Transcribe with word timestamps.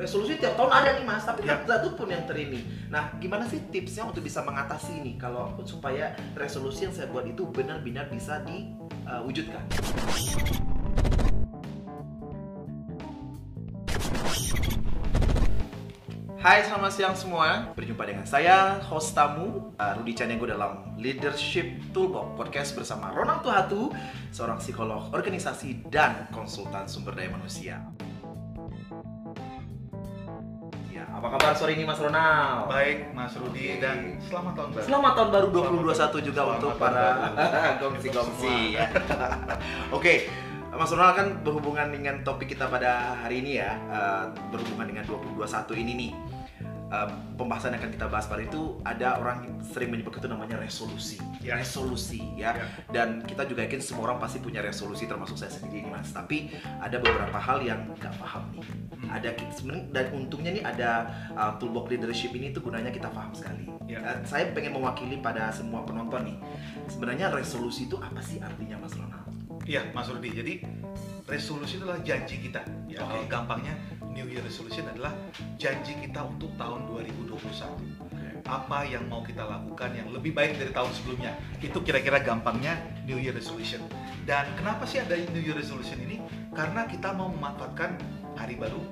resolusi 0.00 0.40
tiap 0.40 0.56
tahun 0.56 0.72
ada 0.72 0.90
nih 0.96 1.04
mas, 1.04 1.28
tapi 1.28 1.44
Ya. 1.44 1.60
nggak 1.60 1.68
satu 1.68 1.92
pun 1.92 2.08
yang 2.08 2.24
terini. 2.24 2.64
Nah, 2.88 3.12
gimana 3.20 3.44
sih 3.44 3.60
tipsnya 3.68 4.08
untuk 4.08 4.24
bisa 4.24 4.40
mengatasi 4.40 5.04
ini 5.04 5.20
kalau 5.20 5.52
supaya 5.68 6.16
resolusi 6.32 6.88
yang 6.88 6.94
saya 6.96 7.12
buat 7.12 7.28
itu 7.28 7.44
benar-benar 7.52 8.08
bisa 8.08 8.40
diwujudkan? 8.48 9.60
Hai, 16.40 16.64
selamat 16.64 16.92
siang 16.96 17.12
semua. 17.12 17.68
Berjumpa 17.76 18.00
dengan 18.08 18.24
saya, 18.24 18.80
host 18.88 19.12
tamu, 19.12 19.76
uh, 19.76 19.92
Rudi 20.00 20.16
Canenggo 20.16 20.48
dalam 20.48 20.96
Leadership 20.96 21.92
Toolbox 21.92 22.32
Podcast 22.40 22.72
bersama 22.72 23.12
Ronald 23.12 23.44
Tuhatu, 23.44 23.92
seorang 24.32 24.56
psikolog 24.56 25.12
organisasi 25.12 25.92
dan 25.92 26.32
konsultan 26.32 26.88
sumber 26.88 27.12
daya 27.12 27.28
manusia. 27.28 27.84
Apa 31.20 31.36
kabar 31.36 31.52
sore 31.52 31.76
ini 31.76 31.84
Mas 31.84 32.00
Ronald? 32.00 32.72
Baik, 32.72 33.12
Mas 33.12 33.36
Rudi 33.36 33.76
Oke. 33.76 33.84
dan 33.84 34.16
selamat 34.24 34.52
tahun 34.56 34.68
baru. 34.72 34.84
Selamat 34.88 35.12
tahun 35.12 35.28
baru 35.28 35.46
Selamat 35.52 35.68
2021 35.84 36.28
juga 36.32 36.40
Selamat 36.40 36.56
untuk 36.56 36.72
para 36.80 37.04
gongsi-gongsi. 37.84 38.56
ya. 38.72 38.86
Oke, 40.00 40.14
Mas 40.72 40.88
Ronald 40.88 41.14
kan 41.20 41.28
berhubungan 41.44 41.92
dengan 41.92 42.24
topik 42.24 42.56
kita 42.56 42.72
pada 42.72 43.20
hari 43.20 43.44
ini 43.44 43.60
ya, 43.60 43.76
eh, 43.76 44.24
berhubungan 44.48 44.88
dengan 44.88 45.04
2021 45.04 45.76
ini 45.76 45.92
nih. 45.92 46.12
Eh, 46.90 47.08
pembahasan 47.38 47.70
yang 47.70 47.86
akan 47.86 47.92
kita 47.94 48.06
bahas 48.10 48.26
pada 48.26 48.42
itu 48.42 48.74
ada 48.82 49.22
orang 49.22 49.46
yang 49.46 49.54
sering 49.62 49.94
menyebut 49.94 50.18
itu 50.18 50.26
namanya 50.26 50.58
resolusi, 50.58 51.22
Ya. 51.38 51.54
resolusi 51.54 52.18
ya. 52.34 52.50
Ya. 52.58 52.66
Dan 52.90 53.22
kita 53.22 53.46
juga 53.46 53.62
yakin 53.62 53.78
semua 53.78 54.10
orang 54.10 54.18
pasti 54.18 54.42
punya 54.42 54.58
resolusi 54.58 55.06
termasuk 55.06 55.38
saya 55.38 55.54
sendiri 55.54 55.86
nih 55.86 55.90
mas. 55.94 56.10
Tapi 56.10 56.50
ada 56.82 56.98
beberapa 56.98 57.38
hal 57.38 57.62
yang 57.62 57.94
nggak 57.94 58.10
paham 58.18 58.42
nih. 58.58 58.66
Hmm. 58.66 59.06
Ada 59.06 59.38
sebenarnya 59.54 59.86
dan 59.94 60.06
untungnya 60.18 60.50
nih 60.50 60.64
ada 60.66 60.90
uh, 61.38 61.54
toolbox 61.62 61.94
leadership 61.94 62.34
ini 62.34 62.50
tuh 62.50 62.66
gunanya 62.66 62.90
kita 62.90 63.06
paham 63.06 63.30
sekali. 63.38 63.70
Ya. 63.86 64.02
Uh, 64.02 64.18
saya 64.26 64.50
pengen 64.50 64.74
mewakili 64.74 65.22
pada 65.22 65.46
semua 65.54 65.86
penonton 65.86 66.26
nih. 66.26 66.42
Sebenarnya 66.90 67.30
resolusi 67.30 67.86
itu 67.86 68.02
apa 68.02 68.18
sih 68.18 68.42
artinya 68.42 68.82
Mas 68.82 68.98
Ronald? 68.98 69.30
Iya, 69.62 69.86
Mas 69.94 70.10
Rudi. 70.10 70.34
Jadi 70.34 70.66
resolusi 71.30 71.78
adalah 71.78 72.02
janji 72.02 72.50
kita. 72.50 72.66
Ya, 72.90 73.06
kalau 73.06 73.22
gampangnya 73.30 73.78
New 74.20 74.28
Year 74.28 74.44
Resolution 74.44 74.84
adalah 74.84 75.16
janji 75.56 75.96
kita 75.96 76.20
untuk 76.28 76.52
tahun 76.60 76.84
2021. 76.92 78.44
Apa 78.44 78.84
yang 78.84 79.08
mau 79.08 79.24
kita 79.24 79.48
lakukan 79.48 79.96
yang 79.96 80.12
lebih 80.12 80.36
baik 80.36 80.60
dari 80.60 80.68
tahun 80.76 80.92
sebelumnya. 80.92 81.32
Itu 81.64 81.80
kira-kira 81.80 82.20
gampangnya 82.20 82.76
New 83.08 83.16
Year 83.16 83.32
Resolution. 83.32 83.80
Dan 84.28 84.44
kenapa 84.60 84.84
sih 84.84 85.00
ada 85.00 85.16
New 85.16 85.40
Year 85.40 85.56
Resolution 85.56 85.96
ini? 86.04 86.20
Karena 86.52 86.84
kita 86.84 87.16
mau 87.16 87.32
memanfaatkan 87.32 87.96
hari 88.36 88.60
baru, 88.60 88.84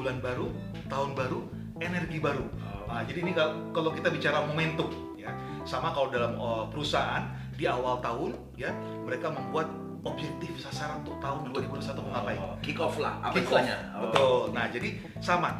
bulan 0.00 0.24
baru, 0.24 0.48
tahun 0.88 1.12
baru, 1.12 1.44
energi 1.84 2.16
baru. 2.24 2.48
Nah, 2.88 3.04
jadi 3.04 3.20
ini 3.20 3.36
kalau 3.76 3.92
kita 3.92 4.08
bicara 4.08 4.48
momentum 4.48 4.88
ya, 5.20 5.28
sama 5.68 5.92
kalau 5.92 6.08
dalam 6.08 6.40
uh, 6.40 6.64
perusahaan 6.72 7.28
di 7.52 7.68
awal 7.68 8.00
tahun 8.00 8.32
ya, 8.56 8.72
mereka 9.04 9.28
membuat 9.28 9.68
objektif 10.04 10.52
sasaran 10.60 11.00
untuk 11.02 11.16
tahun 11.18 11.50
2021 11.50 12.04
mau 12.04 12.12
ngapain. 12.20 12.38
Oh, 12.38 12.56
kick 12.60 12.78
off 12.78 12.96
lah, 13.00 13.18
apa 13.24 13.34
Kick 13.40 13.48
off. 13.50 13.64
Oh. 13.64 14.00
Betul. 14.08 14.40
Nah, 14.52 14.66
jadi 14.68 14.88
sama. 15.18 15.50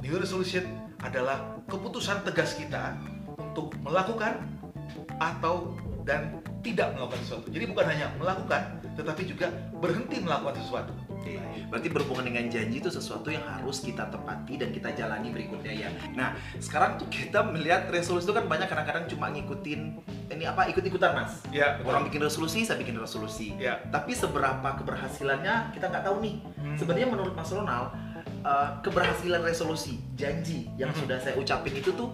New 0.00 0.16
Resolution 0.16 0.64
adalah 1.04 1.60
keputusan 1.68 2.24
tegas 2.24 2.56
kita 2.56 2.96
untuk 3.36 3.76
melakukan 3.84 4.40
atau 5.20 5.76
dan 6.08 6.40
tidak 6.64 6.96
melakukan 6.96 7.20
sesuatu. 7.20 7.46
Jadi 7.52 7.64
bukan 7.68 7.84
hanya 7.84 8.06
melakukan, 8.16 8.80
tetapi 8.96 9.22
juga 9.28 9.52
berhenti 9.76 10.24
melakukan 10.24 10.56
sesuatu. 10.64 10.92
Berarti 11.70 11.86
berhubungan 11.86 12.26
dengan 12.26 12.50
janji 12.50 12.82
itu 12.82 12.90
sesuatu 12.90 13.30
yang 13.30 13.46
harus 13.46 13.78
kita 13.78 14.10
tepati 14.10 14.58
dan 14.58 14.74
kita 14.74 14.90
jalani 14.90 15.30
berikutnya 15.30 15.70
ya. 15.70 15.88
Nah, 16.18 16.34
sekarang 16.58 16.98
tuh 16.98 17.06
kita 17.06 17.46
melihat 17.46 17.86
resolusi 17.94 18.26
itu 18.26 18.34
kan 18.34 18.50
banyak 18.50 18.66
kadang-kadang 18.66 19.06
cuma 19.06 19.30
ngikutin 19.30 19.80
ini 20.34 20.44
apa 20.50 20.66
ikut-ikutan 20.66 21.14
mas. 21.14 21.46
Ya, 21.54 21.78
Orang 21.86 22.10
bikin 22.10 22.26
resolusi, 22.26 22.66
saya 22.66 22.74
bikin 22.74 22.98
resolusi. 22.98 23.54
Ya. 23.54 23.78
Tapi 23.94 24.18
seberapa 24.18 24.66
keberhasilannya 24.82 25.70
kita 25.70 25.86
nggak 25.94 26.04
tahu 26.10 26.18
nih. 26.22 26.36
Hmm. 26.58 26.74
Sebenarnya 26.74 27.08
menurut 27.10 27.34
Mas 27.38 27.50
Ronald, 27.54 27.94
eh, 28.42 28.68
keberhasilan 28.82 29.42
resolusi, 29.46 30.02
janji 30.18 30.66
yang 30.74 30.90
Hmm. 30.90 31.06
sudah 31.06 31.18
saya 31.22 31.34
ucapin 31.38 31.74
itu 31.78 31.94
tuh 31.94 32.10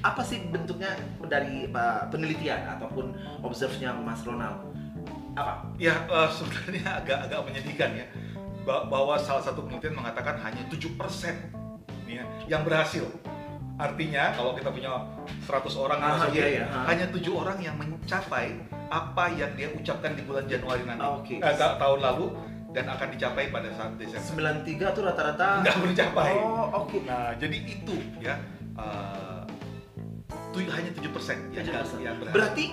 apa 0.00 0.24
sih 0.24 0.40
bentuknya 0.48 0.96
dari 1.28 1.68
eh, 1.68 2.02
penelitian 2.08 2.64
ataupun 2.80 3.12
observe-nya 3.44 3.92
Mas 3.92 4.24
Ronald? 4.24 4.72
Apa? 5.36 5.68
Ya, 5.76 6.00
eh, 6.08 6.28
sebenarnya 6.32 6.84
agak-agak 7.04 7.40
menyedihkan 7.44 7.92
ya 7.92 8.06
bahwa 8.66 9.14
salah 9.22 9.40
satu 9.40 9.62
penelitian 9.62 9.94
mengatakan 9.94 10.42
hanya 10.42 10.66
7% 10.66 10.98
nih 12.04 12.18
ya, 12.18 12.24
yang 12.50 12.62
berhasil. 12.66 13.06
Artinya 13.76 14.32
kalau 14.34 14.56
kita 14.56 14.72
punya 14.72 14.90
100 15.46 15.76
orang 15.76 15.98
Ah, 16.00 16.26
iya, 16.32 16.46
iya, 16.48 16.64
ah. 16.66 16.88
hanya 16.90 17.06
tujuh 17.12 17.36
orang 17.36 17.60
yang 17.60 17.76
mencapai 17.78 18.56
apa 18.88 19.24
yang 19.36 19.52
dia 19.54 19.68
ucapkan 19.70 20.16
di 20.16 20.24
bulan 20.24 20.48
Januari 20.48 20.82
nanti. 20.82 21.04
Ah, 21.04 21.12
oke. 21.20 21.34
Eh, 21.38 21.54
ta- 21.54 21.76
tahun 21.76 22.00
lalu 22.00 22.26
dan 22.72 22.88
akan 22.88 23.08
dicapai 23.12 23.52
pada 23.52 23.68
saat 23.76 23.94
Desember. 24.00 24.64
93 24.64 24.96
tuh 24.96 25.02
rata-rata 25.04 25.48
Nggak 25.62 25.76
mencapai. 25.76 26.32
Oh, 26.40 26.66
oke. 26.84 26.98
Nah, 27.04 27.36
jadi 27.36 27.56
itu 27.62 27.94
ya 28.18 28.34
tu- 30.56 30.72
hanya 30.72 30.90
7% 30.96 31.52
yang, 31.52 31.64
7%. 31.68 32.00
yang 32.00 32.16
berhasil. 32.16 32.32
Berarti 32.32 32.64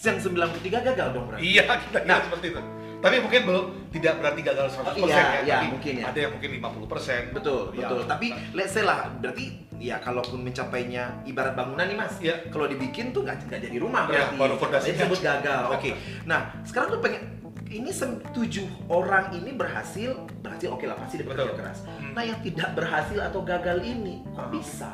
yang 0.00 0.18
93 0.18 0.80
gagal 0.92 1.08
dong 1.12 1.24
berarti. 1.28 1.44
Iya, 1.44 1.62
kita 1.84 1.98
nah, 2.08 2.18
seperti 2.24 2.46
itu. 2.56 2.62
Tapi 2.96 3.16
mungkin 3.20 3.40
belum 3.44 3.64
tidak 3.92 4.14
berarti 4.18 4.40
gagal 4.42 4.66
100% 4.72 4.82
Oh, 4.96 5.06
iya, 5.06 5.14
ya, 5.14 5.24
iya, 5.42 5.54
tapi 5.56 5.66
mungkin 5.72 5.92
ya. 5.96 6.04
ada 6.10 6.18
yang 6.18 6.32
mungkin 6.32 6.50
50%. 6.58 7.22
Betul, 7.32 7.62
Ya. 7.72 7.78
betul. 7.86 8.00
Tapi 8.04 8.26
let's 8.52 8.72
say 8.72 8.82
lah, 8.82 9.12
berarti 9.12 9.46
ya 9.76 10.00
kalaupun 10.00 10.40
mencapainya 10.40 11.20
ibarat 11.24 11.52
bangunan 11.52 11.84
nih 11.84 11.96
Mas. 11.96 12.14
Iya. 12.18 12.48
Kalau 12.48 12.66
dibikin 12.66 13.12
tuh 13.12 13.22
nggak 13.22 13.44
jadi 13.46 13.76
rumah 13.76 14.08
Iya, 14.08 14.32
berarti. 14.32 14.36
baru 14.40 14.54
fondasinya. 14.56 14.96
Disebut 14.96 15.20
gagal. 15.20 15.62
Oke. 15.70 15.90
Nah, 16.24 16.40
sekarang 16.64 16.88
tuh 16.92 17.00
pengen 17.04 17.22
ini 17.66 17.90
tujuh 18.32 18.66
orang 18.86 19.34
ini 19.34 19.50
berhasil, 19.52 20.14
berhasil 20.38 20.70
oke 20.70 20.86
lah 20.86 20.94
pasti 20.96 21.18
dia 21.18 21.26
bekerja 21.26 21.50
Betul. 21.50 21.58
keras. 21.58 21.78
Hmm. 21.84 22.14
Nah 22.14 22.22
yang 22.22 22.38
tidak 22.40 22.68
berhasil 22.72 23.18
atau 23.20 23.40
gagal 23.42 23.78
ini 23.82 24.22
kok 24.32 24.48
bisa? 24.54 24.90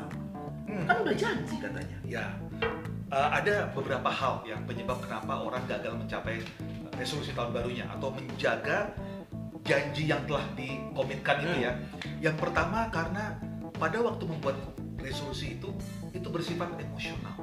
Hmm. 0.65 0.89
Kan 0.89 0.97
udah 1.05 1.15
janji 1.15 1.57
katanya. 1.61 1.99
Ya, 2.03 2.27
Eh, 3.13 3.29
ada 3.29 3.69
beberapa 3.77 4.09
hal 4.09 4.41
yang 4.43 4.65
penyebab 4.65 4.97
kenapa 5.05 5.37
orang 5.37 5.61
gagal 5.69 5.93
mencapai 5.93 6.41
resolusi 6.97 7.33
tahun 7.33 7.53
barunya 7.53 7.85
atau 7.89 8.13
menjaga 8.13 8.93
janji 9.63 10.11
yang 10.11 10.23
telah 10.27 10.43
dikomitkan 10.59 11.43
itu 11.47 11.55
Hmm. 11.55 11.67
ya. 11.67 11.73
Yang 12.31 12.37
pertama 12.43 12.91
karena 12.91 13.39
pada 13.79 13.99
waktu 14.03 14.25
membuat 14.27 14.57
resolusi 14.99 15.59
itu 15.59 15.71
itu 16.13 16.29
bersifat 16.29 16.71
emosional. 16.79 17.35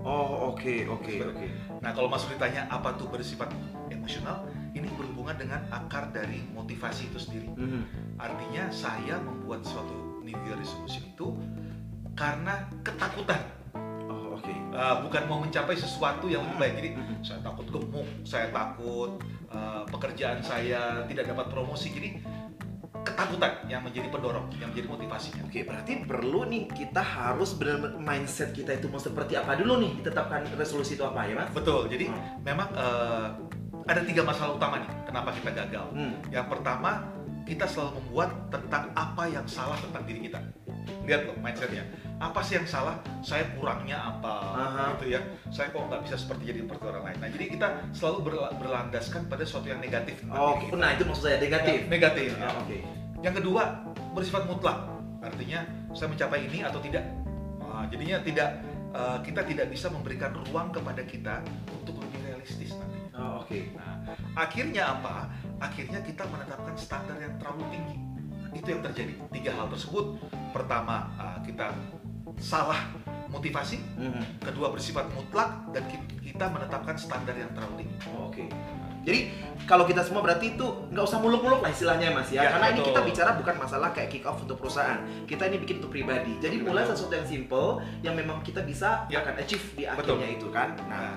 Oh 0.00 0.56
oke 0.56 0.88
oke 0.88 1.12
oke. 1.20 1.46
Nah, 1.84 1.92
kalau 1.92 2.08
Mas 2.08 2.24
Rudi 2.24 2.40
tanya 2.40 2.64
apa 2.72 2.96
tuh 2.96 3.12
bersifat 3.12 3.52
emosional, 3.92 4.48
ini 4.72 4.88
berhubungan 4.96 5.36
dengan 5.36 5.60
akar 5.68 6.08
dari 6.08 6.40
motivasi 6.56 7.12
itu 7.12 7.20
sendiri. 7.20 7.48
Mhm. 7.52 8.16
Artinya 8.16 8.64
saya 8.72 9.20
membuat 9.20 9.60
suatu 9.60 10.24
New 10.24 10.36
Year 10.48 10.56
resolution 10.56 11.04
itu 11.04 11.36
karena 12.16 12.64
ketakutan, 12.80 13.40
Oh 14.10 14.34
oke. 14.34 14.52
Uh, 14.72 15.04
bukan 15.06 15.22
mau 15.28 15.38
mencapai 15.38 15.76
sesuatu 15.76 16.26
yang 16.26 16.42
lebih 16.48 16.56
baik. 16.58 16.74
Jadi 16.80 16.88
Mhm. 16.96 17.14
saya 17.20 17.40
takut 17.44 17.59
saya 18.30 18.46
takut 18.54 19.18
uh, 19.50 19.82
pekerjaan 19.90 20.38
saya 20.38 21.02
tidak 21.10 21.34
dapat 21.34 21.50
promosi. 21.50 21.90
Jadi 21.90 22.22
ketakutan 23.00 23.64
yang 23.66 23.80
menjadi 23.80 24.12
pendorong, 24.12 24.46
yang 24.60 24.70
menjadi 24.70 24.86
motivasinya. 24.92 25.42
Oke, 25.48 25.64
berarti 25.64 26.04
perlu 26.04 26.46
nih 26.46 26.68
kita 26.68 27.00
harus 27.00 27.56
benar 27.56 27.96
mindset 27.96 28.52
kita 28.52 28.76
itu 28.76 28.86
mau 28.92 29.00
seperti 29.00 29.40
apa 29.40 29.56
dulu 29.56 29.80
nih 29.80 30.04
ditetapkan 30.04 30.44
resolusi 30.54 30.94
itu 30.94 31.02
apa 31.02 31.26
ya 31.26 31.34
mas? 31.34 31.50
Betul. 31.50 31.90
Jadi 31.90 32.06
Hmm. 32.12 32.44
memang 32.44 32.68
uh, 32.76 33.34
ada 33.88 34.04
tiga 34.04 34.22
masalah 34.22 34.54
utama 34.54 34.78
nih 34.84 34.90
kenapa 35.08 35.32
kita 35.32 35.50
gagal. 35.50 35.86
Hmm. 35.96 36.12
Yang 36.28 36.46
pertama, 36.52 36.90
kita 37.48 37.64
selalu 37.64 37.98
membuat 38.04 38.30
tentang 38.52 38.92
apa 38.92 39.24
yang 39.26 39.46
salah 39.48 39.74
tentang 39.80 40.04
diri 40.04 40.28
kita. 40.28 40.38
Lihat 41.08 41.26
loh 41.26 41.36
mindsetnya. 41.40 41.82
Apa 42.20 42.44
sih 42.44 42.60
yang 42.60 42.68
salah? 42.68 43.00
Saya 43.24 43.48
kurangnya 43.56 43.96
apa? 43.96 44.34
Aha. 44.52 44.84
Gitu 45.00 45.16
ya. 45.16 45.20
Saya 45.48 45.72
kok 45.72 45.88
nggak 45.88 46.04
bisa 46.04 46.20
seperti 46.20 46.52
jadi 46.52 46.68
seperti 46.68 46.84
orang 46.84 47.04
lain. 47.08 47.16
Nah, 47.16 47.28
jadi 47.32 47.44
kita 47.48 47.68
selalu 47.96 48.18
berla- 48.28 48.52
berlandaskan 48.60 49.24
pada 49.24 49.42
sesuatu 49.48 49.72
yang 49.72 49.80
negatif. 49.80 50.20
Oh, 50.28 50.60
kita. 50.60 50.76
nah 50.76 50.92
itu 50.92 51.08
maksud 51.08 51.24
saya 51.24 51.40
negatif. 51.40 51.80
Ya, 51.80 51.88
negatif. 51.88 52.28
ya. 52.36 52.44
Ah, 52.44 52.60
Oke. 52.60 52.78
Yang 53.24 53.34
kedua, 53.40 53.62
bersifat 54.12 54.44
mutlak. 54.44 54.78
Artinya, 55.24 55.64
saya 55.96 56.12
mencapai 56.12 56.40
ini 56.44 56.60
atau 56.60 56.80
tidak. 56.84 57.04
Nah, 57.56 57.88
jadinya 57.88 58.20
tidak 58.20 58.48
eh, 58.92 59.18
kita 59.24 59.40
tidak 59.48 59.66
bisa 59.72 59.88
memberikan 59.88 60.36
ruang 60.44 60.68
kepada 60.76 61.00
kita 61.08 61.40
untuk 61.72 62.04
lebih 62.04 62.20
realistis 62.28 62.76
nantinya. 62.76 63.10
Oh, 63.16 63.32
oke. 63.44 63.60
Nah, 63.80 63.96
akhirnya 64.36 64.92
apa? 64.92 65.28
Akhirnya 65.56 66.04
kita 66.04 66.28
menetapkan 66.28 66.76
standar 66.76 67.16
yang 67.16 67.32
terlalu 67.40 67.64
tinggi. 67.72 67.96
Itu 68.52 68.68
yang 68.76 68.82
terjadi. 68.84 69.12
Tiga 69.32 69.52
hal 69.56 69.72
tersebut. 69.72 70.20
Pertama, 70.50 71.08
uh, 71.16 71.38
kita 71.46 71.70
salah 72.40 72.80
motivasi. 73.28 73.78
Mhm. 73.94 74.42
Kedua, 74.42 74.72
bersifat 74.72 75.06
mutlak. 75.12 75.70
Dan 75.70 75.86
ki- 75.86 76.02
kita 76.26 76.48
menetapkan 76.48 76.96
standar 76.96 77.32
yang 77.32 77.52
terlalu 77.52 77.84
tinggi. 77.84 77.96
Oh, 78.08 78.26
Oke. 78.26 78.48
Jadi 79.00 79.32
kalau 79.64 79.88
kita 79.88 80.04
semua 80.04 80.20
berarti 80.20 80.52
itu 80.52 80.66
nggak 80.92 81.00
usah 81.02 81.16
muluk-muluk 81.18 81.64
lah 81.64 81.72
istilahnya 81.72 82.12
mas 82.12 82.28
ya, 82.28 82.44
Ya, 82.44 82.52
karena 82.52 82.68
ini 82.68 82.84
betul. 82.84 82.88
kita 82.92 83.00
bicara 83.00 83.30
bukan 83.32 83.56
masalah 83.56 83.88
kayak 83.90 84.12
kick 84.12 84.28
off 84.28 84.36
untuk 84.36 84.60
perusahaan 84.60 85.00
kita 85.24 85.48
ini 85.48 85.56
bikin 85.56 85.80
untuk 85.80 85.88
pribadi 85.88 86.36
jadi 86.36 86.60
mulai 86.60 86.84
Betul. 86.84 87.00
sesuatu 87.00 87.14
yang 87.16 87.24
simple 87.24 87.68
yang 88.02 88.12
memang 88.12 88.44
kita 88.44 88.60
bisa 88.60 89.08
Ya. 89.08 89.24
akan 89.24 89.40
achieve 89.40 89.64
di 89.72 89.88
Betul. 89.88 90.20
akhirnya 90.20 90.28
itu 90.30 90.46
kan 90.52 90.76
nah 90.84 91.16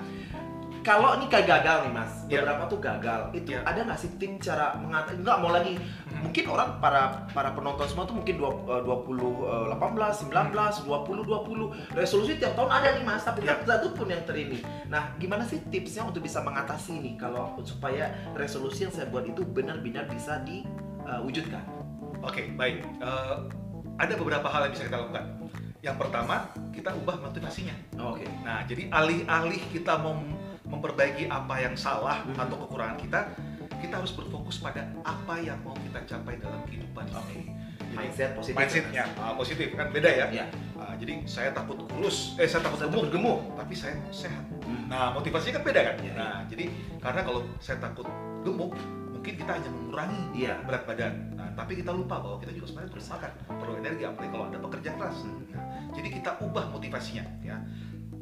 kalau 0.84 1.16
ini 1.16 1.26
kayak 1.26 1.48
gagal 1.48 1.76
nih 1.82 1.92
mas 1.92 2.12
Ya. 2.24 2.44
beberapa 2.44 2.68
tuh 2.68 2.78
gagal 2.78 3.20
itu 3.32 3.50
Ya. 3.50 3.64
ada 3.64 3.80
nggak 3.80 3.96
sih 3.96 4.10
tim 4.14 4.36
cara 4.36 4.76
mengatasi 4.76 5.18
nggak 5.18 5.38
mau 5.40 5.50
lagi 5.50 5.74
Hmm. 5.74 6.20
mungkin 6.22 6.44
orang 6.46 6.76
para 6.78 7.02
para 7.32 7.50
penonton 7.50 7.88
semua 7.88 8.04
tuh 8.04 8.14
mungkin 8.14 8.36
dua 8.36 8.50
eh, 8.70 8.82
20 8.84 9.32
eh, 9.42 9.66
18 9.72 10.28
19 10.28 10.84
20 10.84 11.24
20 11.24 11.72
resolusi 11.92 12.36
tiap 12.36 12.52
tahun 12.54 12.70
ada 12.70 12.88
nih 12.92 13.02
mas 13.02 13.24
tapi 13.24 13.42
Ya. 13.42 13.56
tak 13.56 13.66
satu 13.66 13.90
pun 13.90 14.06
yang 14.06 14.22
terini 14.22 14.60
nah 14.86 15.08
gimana 15.16 15.42
sih 15.42 15.64
tipsnya 15.64 16.04
untuk 16.04 16.20
bisa 16.20 16.38
mengatasi 16.38 17.00
nih 17.00 17.16
kalau 17.16 17.56
supaya 17.62 18.06
resolusi 18.32 18.84
yang 18.84 18.92
saya 18.92 19.08
buat 19.08 19.24
itu 19.24 19.40
benar-benar 19.42 20.04
bisa 20.06 20.38
diwujudkan 20.44 21.64
Oke, 22.20 22.48
baik. 22.50 22.80
Eh, 22.98 23.36
ada 23.94 24.16
beberapa 24.16 24.48
hal 24.48 24.64
yang 24.64 24.72
bisa 24.72 24.88
kita 24.88 24.96
lakukan. 24.96 25.24
Yang 25.78 25.96
pertama, 26.00 26.48
kita 26.72 26.88
ubah 26.96 27.20
motivasinya. 27.20 27.76
oke 27.94 28.24
Nah, 28.40 28.64
jadi 28.64 28.88
alih-alih 28.88 29.60
kita 29.68 30.00
mem- 30.00 30.32
memperbaiki 30.74 31.30
apa 31.30 31.54
yang 31.60 31.74
salah 31.74 32.22
Mhm. 32.26 32.36
atau 32.38 32.56
kekurangan 32.66 32.98
kita, 32.98 33.20
kita 33.78 33.94
harus 34.00 34.12
berfokus 34.12 34.58
pada 34.58 34.82
apa 35.04 35.34
yang 35.38 35.60
mau 35.60 35.76
kita 35.76 36.00
capai 36.04 36.40
dalam 36.40 36.60
kehidupan 36.64 37.04
ini. 37.30 37.52
Jadi, 37.94 38.10
mindset 38.10 38.30
positif 38.34 38.58
mindsetnya 38.58 39.04
ah, 39.16 39.34
positif 39.38 39.70
kan 39.78 39.86
beda 39.94 40.10
ya. 40.10 40.26
ya 40.34 40.46
Ah, 40.74 40.92
jadi 40.98 41.22
saya 41.24 41.54
takut 41.54 41.78
kurus, 41.86 42.34
eh 42.36 42.44
saya 42.44 42.60
takut 42.66 42.76
Saya 42.76 42.90
gemuk, 42.90 43.06
takut 43.06 43.14
gemuk. 43.16 43.38
tapi 43.54 43.72
saya 43.72 43.94
sehat. 44.10 44.44
Hmm. 44.66 44.84
Nah, 44.90 45.14
motivasinya 45.14 45.62
kan 45.62 45.64
beda 45.64 45.80
kan? 45.80 45.96
Iya, 46.02 46.12
Nah, 46.12 46.36
jadi 46.44 46.64
karena 47.00 47.20
kalau 47.22 47.40
saya 47.56 47.78
takut 47.80 48.04
gemuk, 48.42 48.74
mungkin 49.14 49.32
kita 49.38 49.50
hanya 49.56 49.70
mengurangi 49.72 50.20
iya 50.34 50.60
berat 50.66 50.84
badan. 50.84 51.14
Nah, 51.38 51.48
tapi 51.56 51.80
kita 51.80 51.94
lupa 51.94 52.20
bahwa 52.20 52.36
kita 52.42 52.52
juga 52.52 52.66
sebenarnya 52.68 52.90
perlu 52.92 53.04
makan, 53.08 53.30
perlu 53.56 53.74
energi, 53.80 54.02
apalagi 54.04 54.30
kalau 54.34 54.44
ada 54.50 54.58
pekerja 54.60 54.90
keras. 54.98 55.16
Nah, 55.24 55.64
jadi 55.94 56.08
kita 56.12 56.30
ubah 56.42 56.64
motivasinya, 56.68 57.24
ya. 57.40 57.56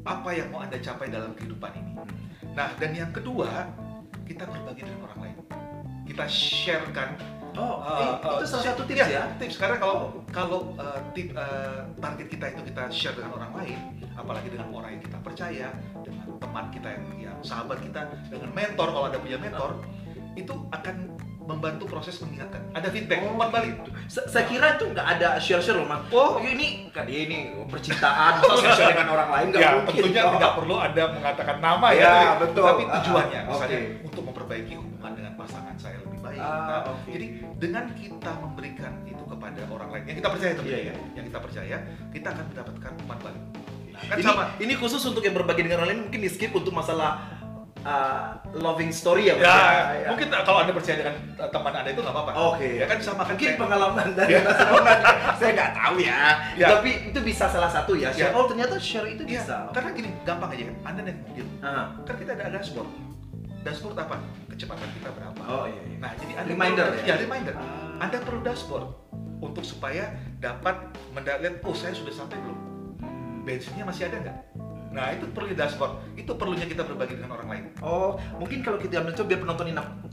Apa 0.03 0.31
yang 0.35 0.51
mau 0.51 0.61
anda 0.63 0.79
capai 0.79 1.09
dalam 1.11 1.33
kehidupan 1.35 1.71
ini? 1.79 1.92
Nah, 2.53 2.69
dan 2.77 2.91
yang 2.93 3.11
kedua, 3.13 3.69
kita 4.29 4.45
berbagi 4.45 4.85
dengan 4.85 5.09
orang 5.09 5.21
lain. 5.29 5.37
Kita 6.05 6.25
sharekan. 6.29 7.17
Oh 7.53 7.85
Uh, 7.85 8.17
eh, 8.17 8.33
uh, 8.33 8.41
itu 8.41 8.49
salah 8.49 8.65
satu 8.73 8.83
tips 8.89 8.97
Iya, 8.97 9.07
ya. 9.13 9.25
Tips. 9.37 9.61
Karena 9.61 9.77
kalau 9.77 10.25
kalau 10.33 10.73
uh, 10.81 10.97
tip 11.13 11.37
uh, 11.37 11.85
target 12.01 12.33
kita 12.33 12.45
itu 12.49 12.73
kita 12.73 12.89
share 12.89 13.13
dengan 13.13 13.37
orang 13.37 13.53
lain, 13.61 13.79
apalagi 14.17 14.49
dengan 14.49 14.73
orang 14.73 14.97
yang 14.97 15.05
kita 15.05 15.19
percaya, 15.21 15.69
dengan 16.01 16.27
teman 16.41 16.73
kita 16.73 16.89
yang, 16.97 17.07
yang 17.29 17.39
sahabat 17.45 17.85
kita, 17.85 18.09
dengan 18.33 18.57
mentor 18.57 18.89
kalau 18.89 19.07
ada 19.13 19.21
punya 19.21 19.37
mentor, 19.37 19.85
itu 20.33 20.55
akan 20.73 21.12
membantu 21.45 21.85
proses 21.87 22.15
mengingatkan. 22.19 22.63
Ada 22.71 22.89
feedback, 22.89 23.19
umpan 23.25 23.49
balik. 23.49 23.75
Se- 24.07 24.25
saya 24.25 24.47
kira 24.47 24.77
itu 24.77 24.87
nggak 24.87 25.07
ada 25.09 25.29
share-share 25.37 25.75
loh 25.75 25.85
mas 25.85 26.07
Oh, 26.09 26.39
ini 26.39 26.87
kan 26.89 27.03
dia 27.03 27.25
ini 27.25 27.39
percintaan 27.67 28.39
masa 28.39 28.71
share 28.71 28.91
dengan 28.91 29.09
orang 29.11 29.29
lain 29.29 29.47
nggak 29.51 29.61
ya 29.61 29.71
mungkin 29.75 29.93
tentunya 29.99 30.23
Oh. 30.23 30.33
tidak 30.35 30.53
perlu 30.55 30.75
ada 30.77 31.03
mengatakan 31.11 31.57
nama 31.59 31.87
Ya, 31.89 31.99
ya, 31.99 32.07
tapi, 32.07 32.39
betul. 32.41 32.65
tapi 32.65 32.83
tujuannya 32.87 33.39
ah, 33.39 33.49
misalnya 33.49 33.79
oke. 33.79 34.07
untuk 34.07 34.23
memperbaiki 34.25 34.73
hubungan 34.77 35.13
dengan 35.13 35.33
pasangan 35.35 35.75
saya 35.77 35.97
lebih 35.99 36.19
baik. 36.21 36.39
Ah, 36.39 36.51
Nah, 36.63 36.81
oke. 36.89 37.09
Jadi 37.09 37.27
dengan 37.59 37.85
kita 37.93 38.31
memberikan 38.39 38.93
itu 39.03 39.25
kepada 39.25 39.63
orang 39.69 39.89
lain 39.91 40.05
yang 40.07 40.17
kita 40.17 40.29
percaya 40.31 40.53
tentunya 40.53 40.79
Iya, 40.79 40.89
ya, 40.89 40.95
yang 41.13 41.25
kita 41.27 41.39
percaya, 41.39 41.77
kita 42.09 42.29
akan 42.29 42.45
mendapatkan 42.49 42.93
umpan 42.99 43.19
balik. 43.21 43.43
Nah, 43.93 44.03
kan 44.09 44.17
ini, 44.17 44.25
sama. 44.25 44.45
ini 44.57 44.73
khusus 44.75 45.03
untuk 45.03 45.21
yang 45.21 45.35
berbagi 45.35 45.63
dengan 45.63 45.79
orang 45.81 45.91
lain 45.91 46.01
mungkin 46.07 46.21
di 46.21 46.31
skip 46.31 46.51
untuk 46.51 46.71
masalah 46.71 47.42
uh, 47.83 48.33
loving 48.55 48.91
story 48.91 49.29
ya 49.29 49.35
Mas? 49.35 49.45
Ya, 49.45 49.59
ya. 49.99 50.09
mungkin 50.11 50.29
kalau 50.31 50.59
anda 50.63 50.73
percaya 50.73 50.97
dengan 51.03 51.15
uh, 51.37 51.49
teman 51.49 51.73
anda 51.73 51.91
itu 51.91 52.01
nggak 52.01 52.15
apa-apa. 52.15 52.31
Oke. 52.55 52.69
Ya 52.79 52.87
kan 52.87 52.99
sama 52.99 53.23
kan 53.23 53.35
mungkin 53.35 53.49
kayak- 53.49 53.61
pengalaman 53.61 54.07
dari 54.15 54.33
Ya. 54.33 54.43
Saya 55.39 55.51
nggak 55.53 55.73
tahu 55.75 55.97
ya. 55.99 56.19
Ya. 56.55 56.69
tapi 56.73 56.91
itu 57.11 57.19
bisa 57.21 57.45
salah 57.47 57.69
satu 57.69 57.93
ya 57.95 58.09
share 58.11 58.31
Ya. 58.31 58.39
oh 58.39 58.47
ternyata 58.47 58.79
share 58.79 59.09
itu 59.09 59.23
bisa 59.23 59.67
karena 59.71 59.91
gini, 59.93 60.11
gampang 60.23 60.51
aja 60.51 60.65
kan. 60.67 60.77
Anda 60.85 61.01
naik 61.05 61.19
mobil, 61.23 61.47
Ah. 61.61 61.87
kan 62.03 62.15
kita 62.17 62.33
ada 62.33 62.51
dashboard. 62.53 62.89
Dashboard 63.63 63.95
apa? 63.97 64.17
Kecepatan 64.49 64.89
kita 64.93 65.09
berapa? 65.13 65.43
oh 65.43 65.65
iya, 65.67 65.83
iya. 65.87 65.97
Nah, 66.03 66.11
jadi 66.15 66.33
Anda 66.35 66.51
Reminder 66.51 66.87
perlu, 66.89 66.99
ya? 66.99 67.05
ya 67.07 67.15
reminder. 67.17 67.55
Ah. 67.55 68.03
Anda 68.03 68.19
perlu 68.19 68.41
dashboard 68.43 68.87
untuk 69.39 69.63
supaya 69.63 70.11
dapat 70.39 70.77
melihat, 71.11 71.59
oh 71.63 71.75
saya 71.75 71.95
sudah 71.95 72.11
sampai 72.11 72.39
belum? 72.39 72.59
Bensinnya 73.43 73.83
masih 73.83 74.07
ada 74.07 74.23
nggak? 74.23 74.39
Nah 74.93 75.13
itu 75.17 75.25
perlu 75.33 75.51
di 75.51 75.57
dashboard. 75.57 75.93
Itu 76.15 76.37
perlunya 76.37 76.69
kita 76.69 76.85
berbagi 76.85 77.17
dengan 77.19 77.41
orang 77.41 77.49
lain. 77.49 77.65
Oh, 77.81 78.21
mungkin 78.37 78.61
kalau 78.61 78.77
kita 78.77 79.01
ambil 79.01 79.17
itu 79.17 79.25
biar 79.25 79.41
penonton 79.41 79.67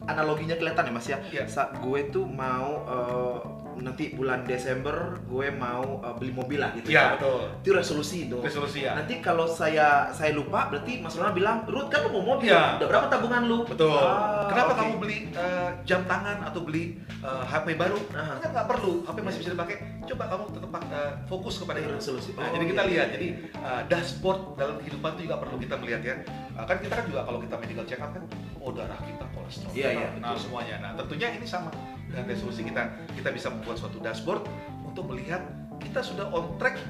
analoginya 0.08 0.56
kelihatan 0.56 0.90
ya 0.90 0.94
Mas 0.96 1.08
ya. 1.08 1.18
Iya. 1.30 1.44
Saat 1.46 1.84
gue 1.84 2.00
tuh 2.10 2.26
mau 2.26 2.88
eh, 2.88 3.38
nanti 3.80 4.12
bulan 4.12 4.44
Desember 4.44 4.96
gue 5.24 5.48
mau 5.52 6.00
eh, 6.00 6.14
beli 6.16 6.32
mobil 6.32 6.60
lah 6.60 6.72
gitu 6.74 6.88
Iya 6.88 7.16
betul. 7.16 7.42
Itu 7.60 7.70
resolusi 7.72 8.18
itu. 8.26 8.38
Resolusi 8.38 8.84
ya. 8.84 8.94
Nanti 8.94 9.20
kalau 9.20 9.46
saya 9.46 10.08
saya 10.10 10.32
lupa 10.32 10.68
berarti 10.68 11.00
Mas 11.00 11.14
Ronald 11.14 11.34
bilang, 11.34 11.64
"Ruth, 11.66 11.88
kan 11.88 12.04
lu 12.04 12.12
mau 12.12 12.36
mobil. 12.36 12.48
Iya. 12.48 12.78
Udah 12.78 12.88
berapa 12.88 13.08
tabungan 13.08 13.42
lu?" 13.46 13.60
Betul. 13.64 13.96
Ah, 13.96 14.48
Kenapa 14.48 14.72
oke. 14.72 14.80
kamu 14.80 14.94
beli 14.98 15.18
uh, 15.34 15.70
jam 15.82 16.02
tangan 16.04 16.38
atau 16.44 16.62
beli 16.62 16.98
uh, 17.20 17.44
HP 17.44 17.74
baru? 17.74 18.00
Ah. 18.12 18.38
Kan 18.38 18.50
nggak 18.52 18.68
perlu. 18.68 18.94
HP 19.04 19.18
masih 19.20 19.40
bisa 19.40 19.52
dipakai. 19.54 19.76
Coba 20.06 20.24
kamu 20.28 20.44
tetap 20.52 20.70
uh, 20.74 21.12
fokus 21.26 21.56
kepada 21.58 21.80
itu. 21.80 21.92
resolusi? 21.92 22.30
Nah, 22.34 22.46
Oh, 22.46 22.52
jadi 22.52 22.66
kita 22.68 22.82
iya, 22.82 22.90
lihat. 22.90 23.08
iya, 23.08 23.14
Jadi 23.14 23.28
iya. 23.30 23.60
uh, 23.62 23.82
dashboard 23.86 24.42
dalam 24.56 24.76
kehidupan 24.78 25.10
itu 25.14 25.22
juga 25.26 25.38
perlu 25.38 25.56
kita 25.56 25.76
melihat 25.78 26.02
ya. 26.02 26.16
Uh, 26.54 26.66
kan 26.66 26.78
kita 26.78 26.94
kan 26.94 27.06
juga 27.06 27.22
kalau 27.24 27.40
kita 27.40 27.56
medical 27.56 27.86
check 27.86 28.00
up 28.00 28.12
kan, 28.12 28.24
oh 28.58 28.72
darah 28.72 29.00
kita, 29.00 29.24
kolesterol 29.32 29.72
Iya, 29.72 29.88
kita, 29.88 29.96
iya, 29.96 30.08
nah 30.18 30.32
betul. 30.32 30.42
semuanya. 30.42 30.76
Nah 30.80 30.92
tentunya 30.96 31.28
ini 31.32 31.46
sama 31.46 31.70
dengan 32.10 32.26
resolusi 32.26 32.66
kita. 32.66 32.84
Kita 33.14 33.30
bisa 33.30 33.54
membuat 33.54 33.78
suatu 33.78 34.02
dashboard 34.02 34.50
untuk 34.84 35.06
melihat 35.14 35.46
kita 35.80 36.02
sudah 36.02 36.28
on 36.34 36.58
track 36.58 36.82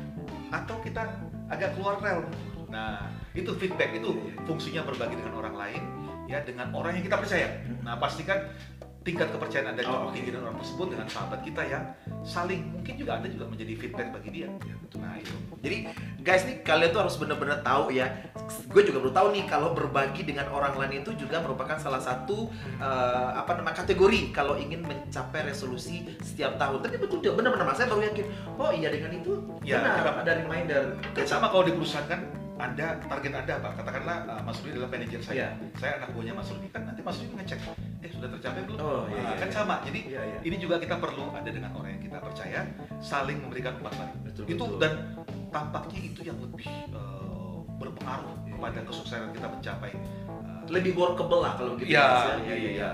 atau 0.49 0.79
kita 0.81 1.05
agak 1.51 1.75
keluar 1.77 1.99
rel. 2.01 2.25
Nah 2.71 3.11
itu 3.35 3.53
feedback 3.59 3.93
itu 3.93 4.15
fungsinya 4.47 4.87
berbagi 4.87 5.19
dengan 5.19 5.37
orang 5.37 5.55
lain 5.59 5.83
ya 6.25 6.41
dengan 6.45 6.71
orang 6.73 6.97
yang 6.97 7.05
kita 7.05 7.17
percaya. 7.19 7.47
Nah 7.81 7.97
pastikan 7.97 8.49
tingkat 9.09 9.27
kepercayaan 9.33 9.73
anda 9.73 9.81
Oh, 9.89 10.13
tinggi 10.13 10.29
dengan 10.29 10.53
orang 10.53 10.61
tersebut 10.61 10.87
dengan 10.93 11.07
sahabat 11.09 11.41
kita 11.41 11.61
yang 11.65 11.83
saling 12.21 12.61
mungkin 12.69 12.93
juga 12.93 13.11
anda 13.17 13.27
juga 13.33 13.49
menjadi 13.49 13.73
feedback 13.73 14.13
bagi 14.13 14.29
dia. 14.29 14.47
Nah 15.01 15.17
itu. 15.17 15.33
Jadi 15.65 15.77
guys 16.21 16.45
nih 16.45 16.61
kalian 16.61 16.89
tuh 16.93 17.01
harus 17.01 17.15
benar-benar 17.17 17.65
tahu 17.65 17.89
ya. 17.89 18.05
Gue 18.69 18.85
juga 18.85 19.01
baru 19.01 19.13
tahu 19.17 19.27
nih 19.33 19.43
kalau 19.49 19.73
berbagi 19.73 20.21
dengan 20.29 20.45
orang 20.53 20.77
lain 20.77 21.01
itu 21.01 21.17
juga 21.17 21.41
merupakan 21.41 21.81
salah 21.81 21.97
satu 21.97 22.53
eh, 22.77 23.29
apa 23.33 23.57
nama 23.57 23.73
kategori 23.73 24.29
kalau 24.29 24.53
ingin 24.61 24.85
mencapai 24.85 25.49
resolusi 25.49 26.05
setiap 26.21 26.61
tahun. 26.61 26.85
Tapi 26.85 27.01
betul 27.01 27.25
juga 27.25 27.41
benar-benar 27.41 27.65
Mas 27.65 27.81
saya 27.81 27.89
baru 27.89 28.05
yakin. 28.13 28.25
Oh 28.61 28.69
iya 28.69 28.93
dengan 28.93 29.11
itu 29.17 29.41
Ya, 29.65 29.81
benar 29.81 30.21
ada 30.21 30.31
reminder. 30.37 30.83
Kan 31.17 31.25
sama 31.25 31.49
kalau 31.49 31.65
di 31.65 31.73
perusahaan 31.73 32.05
kan 32.05 32.21
anda 32.59 32.99
target 33.07 33.31
anda 33.31 33.53
apa? 33.55 33.69
Katakanlah 33.79 34.17
uh, 34.27 34.41
Mas 34.43 34.59
Rudi 34.59 34.75
adalah 34.75 34.91
manajer 34.91 35.19
saya. 35.23 35.35
Iya. 35.35 35.47
Saya 35.79 35.91
anak 36.03 36.09
buahnya 36.11 36.33
Mas 36.35 36.51
Rudi 36.51 36.67
kan 36.69 36.83
nanti 36.83 37.01
Mas 37.01 37.15
Rudi 37.17 37.33
ngecek, 37.39 37.59
eh 37.99 38.09
sudah 38.09 38.29
tercapai 38.31 38.63
belum? 38.63 38.79
Oh, 38.79 39.03
iya, 39.07 39.19
Nah, 39.19 39.33
iya, 39.33 39.41
kan 39.43 39.49
iya. 39.49 39.55
sama. 39.55 39.75
Jadi 39.83 39.99
Iya, 40.07 40.21
iya. 40.23 40.39
ini 40.41 40.55
juga 40.55 40.75
kita 40.79 40.95
perlu 40.95 41.35
ada 41.35 41.49
dengan 41.49 41.71
orang 41.75 41.99
yang 41.99 42.03
kita 42.03 42.17
percaya, 42.17 42.59
saling 42.99 43.37
memberikan 43.39 43.75
umpan 43.75 43.91
balik. 43.93 44.15
Betul, 44.23 44.43
itu 44.47 44.55
betul. 44.57 44.79
dan 44.79 44.93
tampaknya 45.49 45.99
itu 46.01 46.21
yang 46.23 46.37
lebih 46.39 46.67
uh, 46.91 47.59
berpengaruh 47.75 48.35
kepada 48.47 48.79
kesuksesan 48.83 49.31
kita 49.31 49.47
mencapai. 49.47 49.91
uh, 50.27 50.63
lebih 50.69 50.93
workable 50.93 51.41
lah 51.41 51.57
kalau 51.57 51.73
gitu 51.75 51.89
Iya, 51.89 52.05
Mas, 52.05 52.23
ya. 52.23 52.33
iya, 52.45 52.55
iya, 52.55 52.71
iya. 52.77 52.91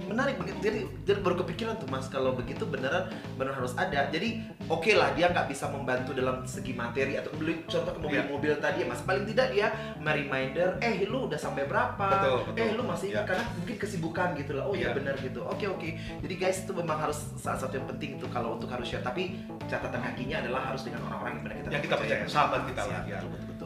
Menarik 0.00 0.36
begitu 0.36 0.58
jadi 0.60 0.80
jadi 1.02 1.18
baru 1.18 1.36
kepikiran 1.38 1.74
tuh 1.74 1.88
mas 1.88 2.06
kalau 2.06 2.32
begitu 2.32 2.62
beneran 2.62 3.08
beneran 3.34 3.56
harus 3.56 3.74
ada 3.74 4.06
jadi 4.06 4.38
oke 4.64 4.90
lah 4.90 5.10
dia 5.12 5.26
nggak 5.26 5.46
bisa 5.46 5.66
membantu 5.66 6.12
dalam 6.12 6.44
segi 6.44 6.70
materi 6.72 7.14
atau 7.14 7.32
beli 7.32 7.64
contoh 7.64 7.90
ke 7.90 7.98
mobil-mobil 7.98 8.52
tadi 8.56 8.82
ya 8.82 8.86
mas 8.86 9.00
paling 9.00 9.24
tidak 9.24 9.50
dia 9.50 9.68
reminder 9.98 10.76
eh 10.78 11.04
lu 11.04 11.26
udah 11.26 11.36
sampai 11.36 11.64
berapa 11.64 12.06
Betul, 12.10 12.38
betul. 12.46 12.58
eh 12.58 12.70
lu 12.72 12.82
masih 12.84 13.08
Iya. 13.08 13.24
karena 13.24 13.44
mungkin 13.54 13.76
kesibukan 13.76 14.28
gitu 14.36 14.52
lah 14.52 14.64
oh 14.64 14.74
iya 14.74 14.92
Iya. 14.92 14.96
benar 14.96 15.14
gitu 15.16 15.40
oke 15.42 15.64
oke 15.66 15.88
jadi 16.20 16.34
guys 16.36 16.62
itu 16.62 16.72
memang 16.72 16.98
harus 17.00 17.18
salah 17.34 17.56
satu 17.56 17.74
yang 17.74 17.88
penting 17.88 18.16
itu 18.16 18.26
kalau 18.28 18.54
untuk 18.54 18.68
harus 18.68 18.84
share 18.84 19.00
tapi 19.00 19.32
catatan 19.64 20.00
kakinya 20.02 20.44
adalah 20.44 20.60
harus 20.68 20.84
dengan 20.84 21.00
orang-orang 21.04 21.32
yang 21.32 21.42
kita 21.42 21.68
Yang 21.68 21.82
kita 21.84 21.94
percaya, 21.96 22.18
sahabat 22.26 22.60
kita 22.66 22.82
lah, 22.82 23.00
ya. 23.02 23.18
betul, 23.18 23.30
betul, 23.30 23.46
betul. 23.48 23.57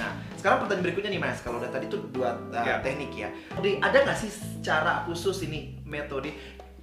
Nah, 0.00 0.10
sekarang 0.32 0.64
pertanyaan 0.64 0.84
berikutnya 0.86 1.10
nih 1.10 1.20
Mas, 1.20 1.38
kalau 1.38 1.60
udah 1.60 1.68
tadi 1.68 1.86
tuh 1.86 2.08
dua 2.08 2.32
uh, 2.48 2.64
Ya. 2.64 2.80
teknik 2.80 3.12
ya. 3.12 3.28
Jadi 3.52 3.76
ada 3.78 3.98
nggak 4.00 4.16
sih 4.16 4.30
cara 4.60 5.04
khusus 5.04 5.44
ini 5.44 5.76
metode 5.84 6.32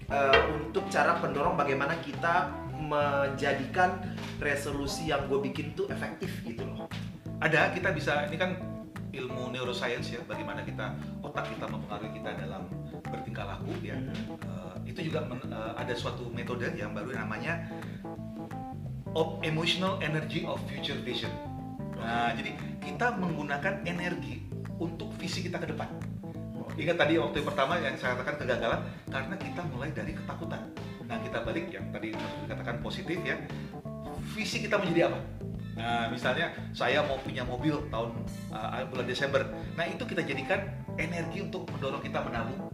uh, 0.07 0.29
untuk 0.55 0.85
cara 0.87 1.17
pendorong 1.17 1.53
bagaimana 1.55 1.97
kita 1.97 2.53
menjadikan 2.77 3.97
resolusi 4.37 5.09
yang 5.09 5.25
gue 5.25 5.41
bikin 5.41 5.73
tuh 5.73 5.89
efektif 5.89 6.29
gitu 6.41 6.61
loh. 6.63 6.85
ada 7.37 7.69
kita 7.69 7.89
bisa 7.91 8.25
ini 8.25 8.33
kan 8.33 8.57
ilmu 9.09 9.49
neuroscience 9.51 10.09
ya 10.09 10.21
bagaimana 10.23 10.61
kita 10.61 10.93
otak 11.19 11.45
kita 11.47 11.65
mempengaruhi 11.65 12.09
kita 12.11 12.33
dalam 12.35 12.65
bertingkah 13.03 13.45
laku 13.47 13.73
ya 13.79 13.93
Eh, 13.93 14.75
itu 14.87 15.05
juga 15.05 15.21
men- 15.23 15.41
eh, 15.43 15.73
ada 15.75 15.93
suatu 15.93 16.29
metode 16.29 16.65
yang 16.71 16.93
baru 16.93 17.13
namanya 17.13 17.65
op- 19.11 19.41
emotional 19.41 19.97
energy 19.99 20.45
of 20.45 20.57
future 20.65 20.97
vision 20.99 21.29
nah 21.99 22.31
jadi 22.33 22.51
kita 22.81 23.17
menggunakan 23.17 23.83
energi 23.83 24.45
untuk 24.77 25.11
visi 25.17 25.41
kita 25.43 25.57
ke 25.57 25.73
depan 25.73 25.89
Ingat 26.77 26.97
tadi 27.01 27.17
waktu 27.17 27.41
yang 27.41 27.47
pertama 27.49 27.73
yang 27.81 27.97
saya 27.97 28.13
katakan 28.13 28.37
kegagalan 28.37 28.81
karena 29.09 29.35
kita 29.41 29.61
mulai 29.73 29.89
dari 29.89 30.13
ketakutan. 30.13 30.61
Nah 31.09 31.17
kita 31.25 31.41
balik 31.41 31.65
yang 31.73 31.89
tadi 31.89 32.13
Mas 32.13 32.31
Rudi 32.37 32.45
katakan 32.53 32.75
positif 32.85 33.17
ya. 33.25 33.35
Visi 34.37 34.61
kita 34.61 34.77
menjadi 34.77 35.09
apa? 35.09 35.19
Nah, 35.77 36.09
misalnya 36.09 36.53
saya 36.73 37.05
mau 37.05 37.17
punya 37.21 37.45
mobil 37.45 37.77
tahun 37.93 38.09
uh, 38.49 38.85
bulan 38.89 39.05
Desember. 39.05 39.45
Nah, 39.77 39.85
itu 39.85 40.03
kita 40.09 40.25
jadikan 40.25 40.57
energi 40.97 41.45
untuk 41.45 41.69
mendorong 41.69 42.01
kita 42.01 42.17
menabung. 42.25 42.65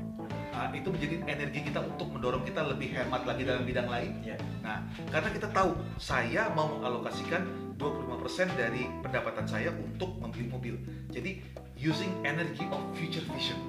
Uh, 0.56 0.72
itu 0.72 0.88
menjadi 0.88 1.15
energi 1.27 1.60
kita 1.68 1.84
untuk 1.84 2.08
mendorong 2.15 2.48
kita 2.48 2.63
lebih 2.63 2.96
hemat 2.96 3.27
lagi 3.27 3.44
dalam 3.44 3.68
bidang 3.68 3.92
lain. 3.92 4.24
Iya. 4.24 4.39
Nah, 4.63 4.88
karena 5.12 5.30
kita 5.36 5.51
tahu 5.51 5.75
saya 6.00 6.48
mau 6.56 6.80
mengalokasikan 6.80 7.44
25% 7.75 8.12
dari 8.27 8.88
pendapatan 9.03 9.44
saya 9.44 9.70
untuk 9.70 10.15
membeli 10.18 10.48
mobil. 10.48 10.75
Jadi, 11.10 11.44
using 11.75 12.12
energy 12.24 12.63
of 12.72 12.80
future 12.96 13.24
vision. 13.30 13.60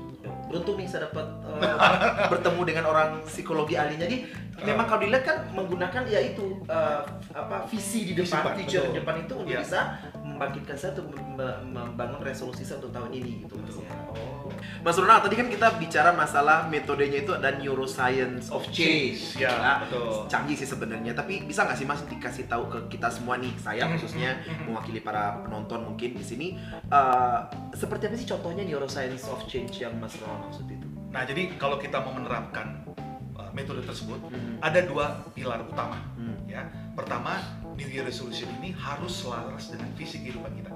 Beruntung 0.49 0.81
nih 0.81 0.89
saya 0.89 1.11
dapat 1.11 1.27
eh, 1.61 1.77
bertemu 2.33 2.61
dengan 2.65 2.85
orang 2.89 3.21
psikologi 3.27 3.77
ahlinya. 3.77 4.07
Jadi 4.09 4.25
memang 4.63 4.87
kalau 4.87 5.03
dilihat 5.03 5.25
kan 5.27 5.37
menggunakan 5.53 6.03
ya 6.07 6.21
itu 6.23 6.65
eh, 6.65 7.01
apa 7.35 7.67
visi 7.69 8.09
di 8.09 8.17
Visi 8.17 8.33
depan, 8.33 8.41
depan, 8.41 8.55
future 8.57 8.85
di 8.89 8.95
depan 8.97 9.15
itu 9.21 9.33
untuk 9.37 9.53
Iya. 9.53 9.61
bisa 9.61 9.81
membangkitkan 10.17 10.77
saya 10.79 10.91
untuk 10.97 11.07
mem- 11.13 11.37
mem- 11.37 11.65
membangun 11.75 12.21
resolusi 12.25 12.63
saya 12.65 12.81
untuk 12.81 12.93
tahun 12.95 13.11
ini 13.13 13.45
gitu. 13.45 13.55
Betul. 13.59 13.85
ya. 13.85 13.93
Oh. 14.17 14.44
Mas 14.81 14.95
Ronald 14.95 15.25
tadi 15.25 15.35
kan 15.35 15.49
kita 15.49 15.81
bicara 15.81 16.13
masalah 16.13 16.69
metodenya 16.69 17.25
itu 17.25 17.33
ada 17.33 17.57
neuroscience 17.57 18.53
of 18.53 18.65
change. 18.69 19.37
Ya, 19.37 19.53
Nah, 19.57 19.77
betul. 19.85 20.29
Canggih 20.29 20.53
sih 20.55 20.69
sebenarnya, 20.69 21.13
tapi 21.13 21.41
bisa 21.43 21.65
nggak 21.65 21.75
sih 21.75 21.85
Mas 21.85 22.05
dikasih 22.05 22.45
tahu 22.45 22.69
ke 22.69 22.79
kita 22.93 23.09
semua 23.09 23.41
nih, 23.41 23.53
saya 23.57 23.85
Hmm, 23.85 23.97
khususnya 23.97 24.37
hmm, 24.39 24.45
hmm. 24.45 24.65
mewakili 24.69 25.01
para 25.01 25.41
penonton 25.41 25.85
mungkin 25.85 26.15
di 26.15 26.25
sini 26.25 26.47
eh, 26.85 27.39
seperti 27.73 28.07
apa 28.07 28.17
sih 28.17 28.29
contohnya 28.29 28.63
neuroscience 28.63 29.25
of 29.27 29.41
change 29.45 29.81
yang 29.81 29.97
Mas 29.97 30.17
Ronald 30.21 30.53
maksud 30.53 30.69
itu? 30.69 30.87
Nah, 31.09 31.23
jadi 31.23 31.55
kalau 31.57 31.79
kita 31.79 32.03
mau 32.03 32.13
menerapkan 32.13 32.85
uh, 33.39 33.51
metode 33.55 33.81
tersebut, 33.83 34.19
Hmm. 34.29 34.59
ada 34.59 34.83
dua 34.83 35.23
pilar 35.31 35.63
utama. 35.63 35.97
Hmm. 36.19 36.35
Ya, 36.45 36.67
pertama, 36.93 37.39
New 37.75 37.87
Year 37.87 38.03
Resolution 38.03 38.47
ini 38.59 38.71
harus 38.75 39.23
selaras 39.23 39.71
dengan 39.71 39.91
visi 39.95 40.21
kehidupan 40.21 40.55
kita. 40.55 40.71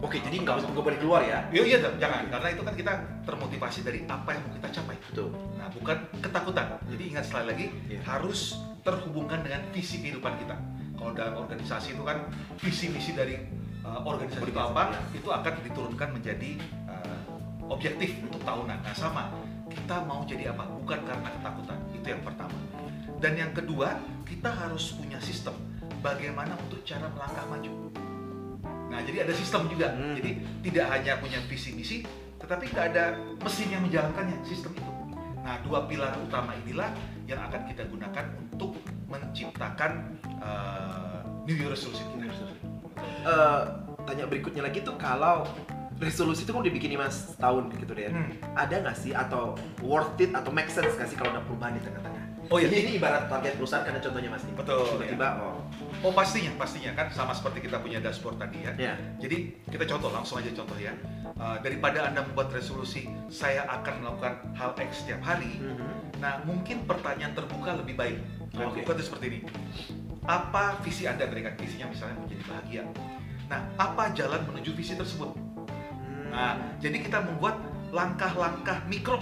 Oke, 0.00 0.16
jadi 0.16 0.40
nggak 0.40 0.64
nggak 0.72 0.80
boleh 0.80 0.96
keluar 0.96 1.20
ya? 1.20 1.44
Iya, 1.52 1.62
iya, 1.68 1.76
dong, 1.84 2.00
jangan, 2.00 2.24
karena 2.32 2.48
itu 2.56 2.62
kan 2.64 2.72
kita 2.72 2.92
termotivasi 3.28 3.84
dari 3.84 4.00
apa 4.08 4.32
yang 4.32 4.42
mau 4.48 4.52
kita 4.56 4.68
capai. 4.80 4.96
Betul. 5.12 5.28
Nah, 5.60 5.68
bukan 5.76 5.98
ketakutan. 6.24 6.66
Jadi 6.88 7.02
ingat 7.12 7.24
sekali 7.28 7.44
lagi, 7.52 7.66
Iya. 7.84 8.00
harus 8.08 8.56
terhubungkan 8.80 9.44
dengan 9.44 9.60
visi 9.76 10.00
kehidupan 10.00 10.40
kita. 10.40 10.56
Kalau 10.96 11.12
dalam 11.12 11.36
organisasi 11.44 12.00
itu 12.00 12.02
kan 12.04 12.32
visi 12.64 12.88
misi 12.88 13.12
dari 13.12 13.44
uh, 13.84 14.00
organisasi 14.00 14.48
itu 14.48 14.60
apa, 14.60 14.88
ya. 14.88 15.00
itu 15.20 15.28
akan 15.28 15.54
diturunkan 15.68 16.08
menjadi 16.16 16.50
uh, 16.88 17.20
objektif 17.68 18.16
untuk 18.24 18.40
tahunan. 18.40 18.80
Nah, 18.80 18.96
sama. 18.96 19.28
Kita 19.68 20.02
mau 20.08 20.24
jadi 20.24 20.50
apa? 20.56 20.64
Bukan 20.80 20.98
karena 21.04 21.28
ketakutan. 21.28 21.78
Itu 21.92 22.06
yang 22.08 22.24
pertama. 22.24 22.56
Dan 23.20 23.36
yang 23.36 23.52
kedua, 23.52 24.00
kita 24.24 24.48
harus 24.48 24.96
punya 24.96 25.20
sistem 25.20 25.52
bagaimana 26.00 26.56
untuk 26.56 26.80
cara 26.88 27.04
melangkah 27.12 27.44
maju. 27.52 27.99
Nah, 28.90 29.00
jadi 29.06 29.24
ada 29.24 29.32
sistem 29.32 29.70
juga. 29.70 29.94
Hmm. 29.94 30.18
Jadi 30.18 30.30
tidak 30.66 30.86
hanya 30.90 31.12
punya 31.22 31.38
visi 31.46 31.70
misi, 31.72 32.02
tetapi 32.42 32.68
nggak 32.74 32.86
ada 32.92 33.04
mesin 33.38 33.70
yang 33.70 33.82
menjalankannya, 33.86 34.42
sistem 34.42 34.74
itu. 34.74 34.90
Nah, 35.40 35.56
dua 35.64 35.88
pilar 35.88 36.18
utama 36.20 36.52
inilah 36.66 36.92
yang 37.24 37.40
akan 37.46 37.64
kita 37.70 37.86
gunakan 37.88 38.26
untuk 38.52 38.76
menciptakan 39.08 40.20
uh, 40.42 41.22
New 41.46 41.56
Year 41.56 41.70
Resolution 41.72 42.04
kita. 42.12 42.28
Eh, 43.00 43.62
tanya 44.04 44.24
berikutnya 44.28 44.64
lagi 44.64 44.80
tuh 44.80 44.96
kalau 44.96 45.44
resolusi 46.00 46.48
itu 46.48 46.52
kan 46.56 46.64
dibikin 46.64 46.96
mas 46.96 47.36
tahun 47.36 47.68
gitu 47.76 47.92
deh. 47.92 48.08
Hmm. 48.08 48.32
Ada 48.56 48.80
nggak 48.80 48.96
sih 48.96 49.12
atau 49.12 49.56
worth 49.84 50.16
it 50.20 50.32
atau 50.32 50.48
make 50.48 50.72
sense 50.72 50.96
nggak 50.96 51.08
sih 51.08 51.16
kalau 51.16 51.36
ada 51.36 51.44
perubahan 51.44 51.76
di 51.76 51.82
tengah-tengah? 51.84 52.19
Oh 52.50 52.58
iya. 52.58 52.66
Jadi 52.66 52.76
ini 52.82 52.90
ibarat 52.98 53.30
target 53.30 53.54
perusahaan 53.54 53.86
karena 53.86 54.02
contohnya 54.02 54.30
mas. 54.34 54.42
Betul, 54.42 54.82
Tiba-tiba 54.98 55.28
oh. 55.38 55.62
Oh 56.02 56.10
pastinya, 56.10 56.50
pastinya 56.58 56.90
kan 56.98 57.06
sama 57.14 57.30
seperti 57.30 57.70
kita 57.70 57.78
punya 57.78 58.02
dashboard 58.02 58.42
tadi 58.42 58.66
ya. 58.66 58.72
Ya. 58.74 58.94
Jadi 59.22 59.54
kita 59.70 59.86
contoh 59.86 60.10
langsung 60.10 60.42
aja 60.42 60.50
contoh 60.50 60.74
ya. 60.74 60.90
Uh, 61.38 61.56
daripada 61.62 62.10
anda 62.10 62.26
membuat 62.26 62.50
resolusi 62.50 63.06
saya 63.30 63.64
akan 63.70 64.02
melakukan 64.02 64.34
hal 64.58 64.74
X 64.76 65.06
setiap 65.06 65.22
hari, 65.24 65.62
Mhm. 65.62 66.10
Nah, 66.20 66.36
mungkin 66.44 66.84
pertanyaan 66.84 67.32
terbuka 67.32 67.80
lebih 67.80 67.96
baik. 67.96 68.20
Dan 68.52 68.68
Oke. 68.68 68.84
itu 68.84 68.92
seperti 69.00 69.24
ini. 69.32 69.38
Apa 70.28 70.76
visi 70.84 71.08
Anda 71.08 71.24
berikan 71.24 71.56
visinya 71.56 71.88
misalnya 71.88 72.20
menjadi 72.20 72.44
bahagia? 72.44 72.82
Nah, 73.48 73.60
apa 73.80 74.12
jalan 74.12 74.44
menuju 74.52 74.76
visi 74.76 74.94
tersebut? 75.00 75.32
Hmm. 75.32 76.28
Nah, 76.28 76.52
jadi 76.76 77.00
kita 77.00 77.24
membuat 77.24 77.56
langkah-langkah 77.90 78.84
mikro. 78.84 79.18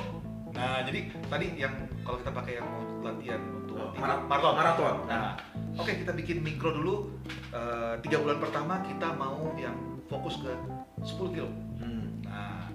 Nah, 0.59 0.83
jadi 0.83 1.07
tadi 1.31 1.55
yang 1.55 1.87
kalau 2.03 2.19
kita 2.19 2.33
pakai 2.35 2.53
yang 2.59 2.67
mau 2.67 2.83
latihan 3.09 3.41
untuk 3.55 3.75
Oh, 3.75 3.89
tiga- 3.91 4.05
mara- 4.05 4.25
maraton. 4.27 4.53
maraton. 4.55 4.95
Nah, 5.07 5.33
oke 5.75 5.93
kita 5.95 6.13
bikin 6.13 6.41
mikro 6.41 6.71
dulu. 6.73 6.95
Eh, 7.49 7.95
tiga 8.01 8.19
bulan 8.19 8.39
pertama 8.39 8.81
kita 8.81 9.09
mau 9.13 9.55
yang 9.55 9.77
fokus 10.05 10.39
ke 10.39 10.53
10 11.01 11.31
kilo. 11.33 11.51
Hmm. 11.77 12.21
Nah, 12.23 12.69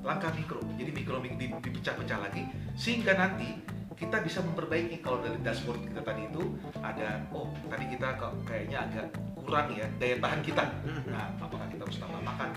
langkah 0.00 0.30
mikro. 0.30 0.60
Jadi 0.74 0.90
mikro 0.90 1.18
mi- 1.18 1.34
di- 1.34 1.52
dipecah-pecah 1.52 2.18
lagi 2.20 2.46
sehingga 2.74 3.14
nanti 3.14 3.60
kita 3.94 4.18
bisa 4.20 4.42
memperbaiki 4.42 4.98
kalau 4.98 5.18
dari 5.18 5.38
dashboard 5.38 5.78
kita 5.84 6.02
tadi 6.02 6.26
itu 6.26 6.42
ada 6.76 7.22
oh 7.30 7.50
tadi 7.64 7.84
kita 7.88 8.14
kok 8.14 8.34
kayaknya 8.42 8.82
agak 8.82 9.06
kurang 9.36 9.70
ya 9.70 9.86
daya 9.96 10.16
tahan 10.18 10.40
kita. 10.40 10.64
Mhm. 10.82 11.02
Nah, 11.08 11.26
apakah 11.36 11.66
kita 11.68 11.82
harus 11.82 11.98
tambah 11.98 12.20
makan? 12.20 12.48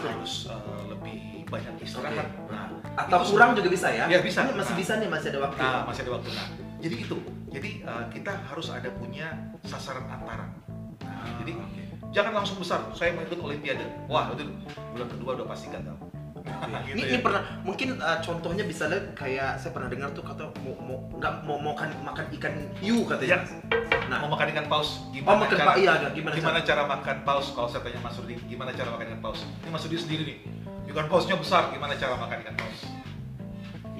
Terus 0.00 0.32
eh, 0.48 0.80
lebih 0.88 1.18
banyak 1.46 1.74
istirahat. 1.78 2.26
Oke. 2.26 2.50
Nah, 2.50 2.66
Atau 2.94 3.18
kurang 3.26 3.52
juga 3.52 3.68
bisa 3.68 3.88
ya? 3.88 4.04
Ya, 4.06 4.20
bisa. 4.20 4.42
Ini 4.42 4.52
masih 4.54 4.74
Nah. 4.74 4.80
bisa 4.80 4.92
nih 4.96 5.08
masih 5.08 5.28
ada 5.30 5.40
waktu. 5.42 5.58
Nah, 5.58 5.80
masih 5.86 6.00
ada 6.02 6.12
waktu. 6.12 6.28
Nah, 6.30 6.46
jadi 6.82 6.96
itu. 6.98 7.16
Jadi 7.54 7.70
eh, 7.86 8.04
kita 8.10 8.32
harus 8.50 8.66
ada 8.74 8.90
punya 8.98 9.30
sasaran 9.62 10.04
antara. 10.10 10.50
Nah, 11.06 11.22
Ah, 11.22 11.30
jadi 11.38 11.54
oke. 11.54 11.82
jangan 12.10 12.32
langsung 12.42 12.58
besar. 12.58 12.82
Saya 12.98 13.14
mau 13.14 13.22
ikut 13.22 13.38
olimpiade. 13.38 13.86
Wah, 14.10 14.34
itu 14.34 14.50
bulan 14.90 15.08
kedua 15.08 15.30
udah 15.38 15.46
pasti 15.46 15.70
gagal. 15.70 15.94
Gitu 16.82 16.98
ini, 16.98 17.02
ya. 17.06 17.08
ini 17.14 17.18
pernah 17.22 17.42
mungkin 17.62 18.02
uh, 18.02 18.18
contohnya 18.18 18.66
bisa 18.66 18.90
lihat 18.90 19.14
kayak 19.14 19.62
saya 19.62 19.70
pernah 19.70 19.86
dengar 19.86 20.10
tuh 20.10 20.26
kata 20.26 20.50
mau 20.66 20.74
mau 20.82 20.98
nggak 21.14 21.34
mau 21.46 21.58
makan 21.62 21.94
makan 22.02 22.26
ikan 22.34 22.54
hiu 22.82 23.06
katanya. 23.06 23.38
Ya. 23.38 23.38
Nah, 24.10 24.26
mau 24.26 24.34
makan 24.34 24.50
ikan 24.52 24.66
paus 24.66 25.00
oh 25.00 25.14
gimana 25.14 25.46
makan 25.46 25.56
cara, 25.56 25.72
iya 25.78 25.92
gimana? 26.12 26.34
gimana 26.36 26.58
cara 26.66 26.82
makan 26.84 27.16
paus 27.24 27.46
kalau 27.54 27.64
saya 27.70 27.80
tanya 27.86 28.02
Mas 28.02 28.18
Rudi 28.20 28.36
gimana 28.44 28.74
cara 28.74 28.92
makan 28.92 29.06
ikan 29.08 29.20
paus 29.24 29.40
ini 29.64 29.70
Mas 29.72 29.82
Rudi 29.88 29.96
sendiri 29.96 30.22
nih 30.28 30.38
ikan 30.92 31.06
pausnya 31.08 31.40
besar 31.40 31.72
gimana 31.72 31.96
cara 31.96 32.20
makan 32.20 32.36
ikan 32.44 32.56
paus 32.60 32.78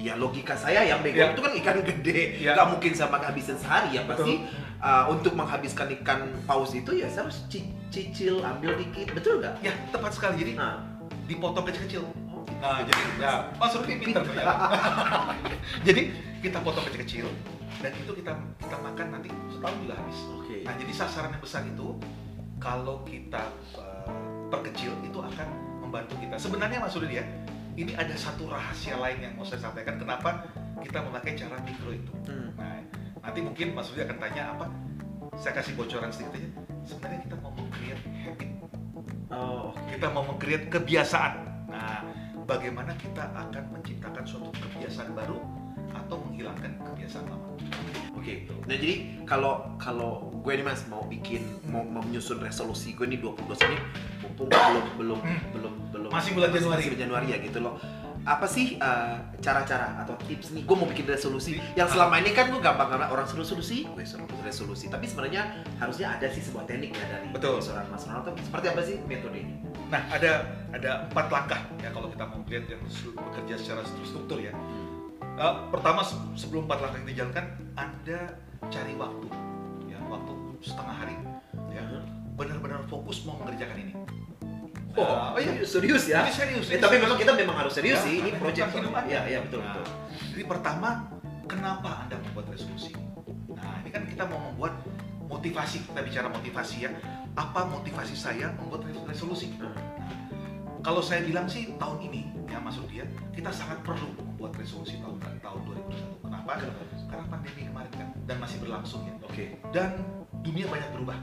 Ya 0.03 0.13
logika 0.13 0.51
saya 0.51 0.83
yang 0.83 0.99
bego 0.99 1.15
Ya. 1.15 1.31
itu 1.31 1.39
kan 1.39 1.55
ikan 1.55 1.77
gede, 1.79 2.19
Ya. 2.37 2.51
nggak 2.53 2.67
mungkin 2.69 2.91
saya 2.91 3.07
makan 3.07 3.31
habisin 3.31 3.55
sehari 3.55 3.95
ya 3.95 4.03
pasti. 4.03 4.43
Betul. 4.43 4.83
uh, 4.83 5.07
untuk 5.07 5.31
menghabiskan 5.31 5.87
ikan 5.95 6.19
paus 6.43 6.75
itu 6.75 6.91
ya 6.91 7.07
saya 7.07 7.23
harus 7.23 7.47
ci- 7.47 7.71
cicil 7.87 8.43
ambil 8.43 8.75
dikit, 8.75 9.15
betul 9.15 9.39
nggak? 9.39 9.55
ya 9.63 9.71
tepat 9.89 10.11
sekali 10.11 10.35
jadi 10.37 10.51
Nah, 10.53 10.83
dipotong 11.23 11.63
kecil-kecil 11.63 12.03
oh, 12.03 12.43
nah 12.59 12.83
jadi 12.83 13.01
ya 13.15 13.47
Mas 13.55 13.71
pintar 13.79 13.95
Pintar. 13.95 14.23
ternyata. 14.27 14.55
jadi 15.87 16.01
kita 16.41 16.59
potong 16.59 16.83
kecil-kecil 16.83 17.31
dan 17.79 17.95
itu 17.95 18.11
kita 18.11 18.31
kita 18.59 18.77
makan 18.77 19.07
nanti 19.09 19.31
setahun 19.49 19.77
juga 19.79 19.93
habis 19.95 20.19
oke. 20.29 20.57
nah 20.61 20.73
jadi 20.75 20.91
sasaran 20.91 21.31
yang 21.31 21.39
besar 21.39 21.63
itu 21.63 21.87
kalau 22.59 23.07
kita 23.07 23.39
uh, 23.75 24.11
perkecil 24.49 24.91
itu 24.99 25.15
akan 25.15 25.47
membantu 25.79 26.19
kita 26.19 26.35
sebenarnya 26.35 26.83
Mas 26.83 26.91
Rudi 26.91 27.15
ya 27.15 27.25
ini 27.73 27.91
ada 27.97 28.13
satu 28.13 28.49
rahasia 28.49 28.97
lain 29.01 29.17
yang 29.23 29.33
mau 29.33 29.45
saya 29.45 29.65
sampaikan 29.65 29.97
kenapa 29.97 30.45
kita 30.81 31.01
memakai 31.01 31.33
cara 31.33 31.57
mikro 31.65 31.89
itu 31.93 32.13
Hmm. 32.29 32.49
Nah, 32.55 32.79
nanti 33.19 33.39
mungkin 33.43 33.75
Mas 33.75 33.91
Rudi 33.91 34.05
akan 34.05 34.17
tanya 34.19 34.55
apa? 34.55 34.65
Saya 35.35 35.59
kasih 35.59 35.73
bocoran 35.75 36.13
sedikit 36.13 36.37
aja. 36.37 36.49
Sebenarnya 36.85 37.19
kita 37.25 37.35
mau 37.41 37.51
meng-create 37.55 38.03
habit, 38.21 38.49
Oh, 39.33 39.73
kita 39.89 40.07
mau 40.13 40.23
meng-create 40.29 40.69
kebiasaan. 40.69 41.33
Nah, 41.67 42.05
bagaimana 42.45 42.93
kita 43.01 43.33
akan 43.33 43.63
menciptakan 43.73 44.23
suatu 44.23 44.53
kebiasaan 44.53 45.17
baru 45.17 45.41
atau 46.03 46.17
menghilangkan 46.21 46.71
kebiasaan 46.83 47.25
lama? 47.25 47.47
Oke. 48.13 48.45
Nah 48.63 48.75
jadi 48.75 48.93
kalau 49.23 49.75
kalau 49.75 50.31
gue 50.31 50.53
nih 50.53 50.63
mas 50.63 50.83
mau 50.87 51.03
bikin 51.03 51.43
mau, 51.65 51.83
mau 51.83 51.99
menyusun 51.99 52.39
resolusi 52.39 52.93
gue 52.93 53.03
nih 53.05 53.19
22 53.19 53.51
ini 53.65 53.77
mumpung 54.21 54.47
belum 54.47 54.85
belum 54.95 55.19
Hmm. 55.19 55.39
belum 55.51 55.73
belum 55.91 56.09
Masih 56.09 56.31
bulan 56.33 56.49
Januari. 56.51 56.83
masih 56.83 56.95
Januari 56.95 57.27
ya 57.29 57.37
gitu 57.39 57.59
loh. 57.59 57.75
Apa 58.23 58.47
sih 58.47 58.79
uh, 58.79 59.19
cara-cara 59.43 59.99
atau 59.99 60.15
tips 60.23 60.55
nih 60.55 60.63
gue 60.63 60.71
mau 60.71 60.87
bikin 60.87 61.03
resolusi 61.03 61.59
yang 61.75 61.91
selama 61.91 62.23
ini 62.23 62.31
kan 62.31 62.47
gue 62.47 62.61
gampang 62.63 62.87
karena 62.87 63.11
orang 63.11 63.27
resolusi, 63.27 63.83
gue 63.83 64.05
suruh 64.07 64.23
resolusi. 64.39 64.87
Tapi 64.87 65.03
sebenarnya 65.03 65.43
harusnya 65.75 66.15
ada 66.15 66.31
sih 66.31 66.39
sebuah 66.39 66.63
teknik 66.63 66.95
ya 66.95 67.03
dari 67.09 67.27
Betul. 67.35 67.59
seorang 67.59 67.83
mas 67.91 68.07
Ronaldo. 68.07 68.31
Seperti 68.39 68.65
apa 68.71 68.79
sih 68.79 68.95
metodenya? 69.03 69.51
Nah, 69.91 70.01
ada 70.07 70.31
ada 70.71 70.91
empat 71.11 71.27
langkah 71.27 71.61
ya 71.83 71.91
kalau 71.91 72.07
kita 72.07 72.23
mau 72.23 72.39
melihat 72.39 72.65
yang 72.71 72.81
bekerja 73.11 73.55
secara 73.59 73.81
struktur 73.83 74.39
ya. 74.39 74.55
Eh, 75.33 75.53
pertama 75.69 76.05
se- 76.05 76.15
sebelum 76.37 76.69
empat 76.69 76.77
langkah 76.79 76.99
itu 76.99 77.09
dijalankan, 77.11 77.45
Anda 77.73 78.37
cari 78.63 78.93
waktu, 78.93 79.27
ya 79.87 79.97
waktu 80.05 80.31
setengah 80.61 80.95
hari, 80.95 81.15
ya 81.69 81.83
benar-benar 82.33 82.85
fokus 82.85 83.25
mau 83.25 83.41
mengerjakan 83.41 83.77
ini. 83.79 83.93
Oh, 84.93 85.01
Nah, 85.01 85.33
iya. 85.41 85.65
serius, 85.65 85.73
serius 85.73 86.03
ya. 86.05 86.21
Ini 86.21 86.31
serius. 86.31 86.65
Eh, 86.69 86.77
tapi 86.77 87.01
memang 87.01 87.17
kita 87.17 87.33
memang 87.33 87.57
harus 87.57 87.73
serius 87.73 87.97
Ya, 87.97 88.05
sih 88.05 88.15
ini 88.21 88.29
Anda. 88.29 89.09
Iya, 89.09 89.21
iya 89.25 89.39
betul 89.41 89.59
Nah, 89.59 89.73
betul. 89.73 89.85
Jadi 90.29 90.43
pertama, 90.45 90.89
kenapa 91.49 92.05
Anda 92.05 92.15
membuat 92.21 92.53
resolusi? 92.53 92.93
Nah, 93.49 93.81
ini 93.81 93.89
kan 93.89 94.05
kita 94.05 94.29
mau 94.29 94.37
membuat 94.47 94.77
motivasi. 95.25 95.81
Kita 95.83 96.05
bicara 96.05 96.29
motivasi 96.29 96.85
ya. 96.85 96.93
Apa 97.33 97.65
motivasi 97.65 98.13
saya 98.13 98.53
membuat 98.53 98.85
res- 98.85 99.01
resolusi? 99.09 99.49
Hmm. 99.57 99.73
Kalau 100.85 101.01
saya 101.01 101.25
bilang 101.25 101.49
sih 101.49 101.73
tahun 101.73 101.97
ini, 102.05 102.21
ya 102.45 102.61
Mas 102.61 102.77
Rudi 102.77 103.01
ya, 103.01 103.05
kita 103.33 103.49
sangat 103.49 103.81
perlu 103.81 104.13
membuat 104.43 104.59
resolusi 104.59 104.99
tahun 104.99 105.23
tahun 105.39 105.59
2021. 105.87 106.19
Kenapa? 106.27 106.51
Karena 107.07 107.25
pandemi 107.31 107.63
kemarin 107.63 107.93
kan 107.95 108.07
dan 108.27 108.37
masih 108.43 108.57
berlangsung 108.59 109.07
ya. 109.07 109.15
Oke. 109.23 109.55
Dan 109.71 110.03
dunia 110.43 110.67
banyak 110.67 110.89
berubah 110.99 111.15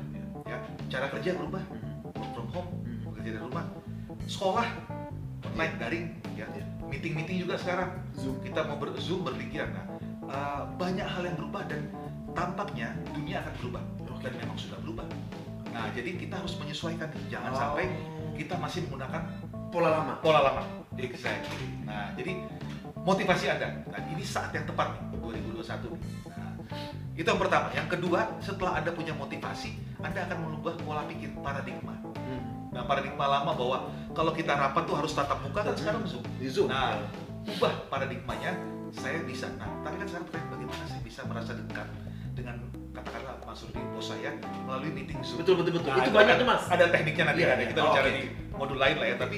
ya. 0.49 0.57
Cara 0.89 1.13
kerja 1.13 1.37
berubah, 1.37 1.61
work 2.17 2.31
from 2.33 2.49
home, 2.49 2.71
Hmm. 2.81 3.13
bekerja 3.13 3.37
dari 3.37 3.45
rumah. 3.45 3.69
Sekolah 4.25 4.65
online 5.53 5.77
daring 5.77 6.07
ya. 6.33 6.49
Meeting-meeting 6.89 7.45
juga 7.45 7.61
sekarang 7.61 7.93
Zoom 8.17 8.41
kita 8.41 8.65
mau 8.65 8.81
ber 8.81 8.97
Zoom 8.97 9.21
berpikiran. 9.21 9.69
Nah, 9.69 9.85
eh, 10.25 10.63
banyak 10.81 11.05
hal 11.05 11.23
yang 11.29 11.37
berubah 11.37 11.69
dan 11.69 11.93
tampaknya 12.33 12.97
dunia 13.13 13.45
akan 13.45 13.53
berubah 13.61 13.85
dan 14.25 14.33
memang 14.33 14.57
sudah 14.57 14.81
berubah. 14.81 15.05
Nah, 15.77 15.93
jadi 15.93 16.17
kita 16.17 16.41
harus 16.41 16.57
menyesuaikan. 16.57 17.13
Jangan 17.29 17.53
Oh. 17.53 17.61
sampai 17.61 17.85
kita 18.33 18.57
masih 18.57 18.89
menggunakan 18.89 19.29
pola 19.69 19.89
lama. 19.93 20.15
pola 20.25 20.41
lama. 20.41 20.63
Exactly. 20.99 21.85
Nah, 21.87 22.13
jadi 22.19 22.43
motivasi 23.03 23.45
Anda. 23.49 23.69
Nah, 23.87 24.01
ini 24.07 24.23
saat 24.23 24.53
yang 24.53 24.65
tepat 24.65 24.93
nih 24.95 25.03
2021. 25.19 25.97
Nah, 26.29 26.53
itu 27.15 27.27
yang 27.27 27.41
pertama. 27.41 27.67
Yang 27.73 27.89
kedua, 27.99 28.21
setelah 28.39 28.73
Anda 28.79 28.91
punya 28.93 29.13
motivasi, 29.13 29.71
Anda 30.01 30.29
akan 30.29 30.39
merubah 30.41 30.75
pola 30.81 31.03
pikir 31.09 31.33
paradigma. 31.37 31.97
Hmm. 32.17 32.43
Nah, 32.71 32.83
paradigma 32.87 33.27
lama 33.27 33.53
bahwa 33.53 33.79
kalau 34.13 34.33
kita 34.33 34.55
rapat 34.55 34.83
tuh 34.85 34.97
harus 34.97 35.13
tatap 35.13 35.41
muka 35.43 35.61
kan 35.63 35.75
sekarang 35.75 36.03
Zoom. 36.07 36.23
Di 36.39 36.49
Zoom. 36.49 36.69
Nah, 36.69 37.01
ubah 37.49 37.73
paradigmanya, 37.89 38.55
saya 38.93 39.25
bisa. 39.25 39.49
Nah, 39.57 39.69
tapi 39.83 39.97
kan 39.99 40.07
sekarang 40.07 40.27
pertanyaan 40.29 40.51
bagaimana 40.55 40.85
saya 40.87 41.01
bisa 41.03 41.21
merasa 41.27 41.53
dekat 41.57 41.89
dengan 42.31 42.57
katakanlah 42.91 43.37
Mas 43.43 43.61
Rudi 43.67 43.83
bos 43.91 44.07
saya 44.07 44.31
melalui 44.65 44.91
meeting 44.93 45.19
Zoom. 45.25 45.43
betul 45.43 45.59
betul 45.59 45.73
betul. 45.79 45.91
Nah, 45.91 46.05
itu 46.05 46.13
banyak 46.13 46.35
kan 46.37 46.43
tuh 46.43 46.47
Mas. 46.47 46.63
Ada 46.69 46.85
tekniknya 46.91 47.25
nanti 47.33 47.41
Iya, 47.43 47.51
ada 47.57 47.65
kita 47.67 47.81
Oh, 47.81 47.87
bicara 47.91 48.07
oke. 48.07 48.15
di 48.15 48.23
modul 48.55 48.79
lain 48.79 48.97
lah 48.99 49.07
ya. 49.09 49.17
Tapi 49.19 49.37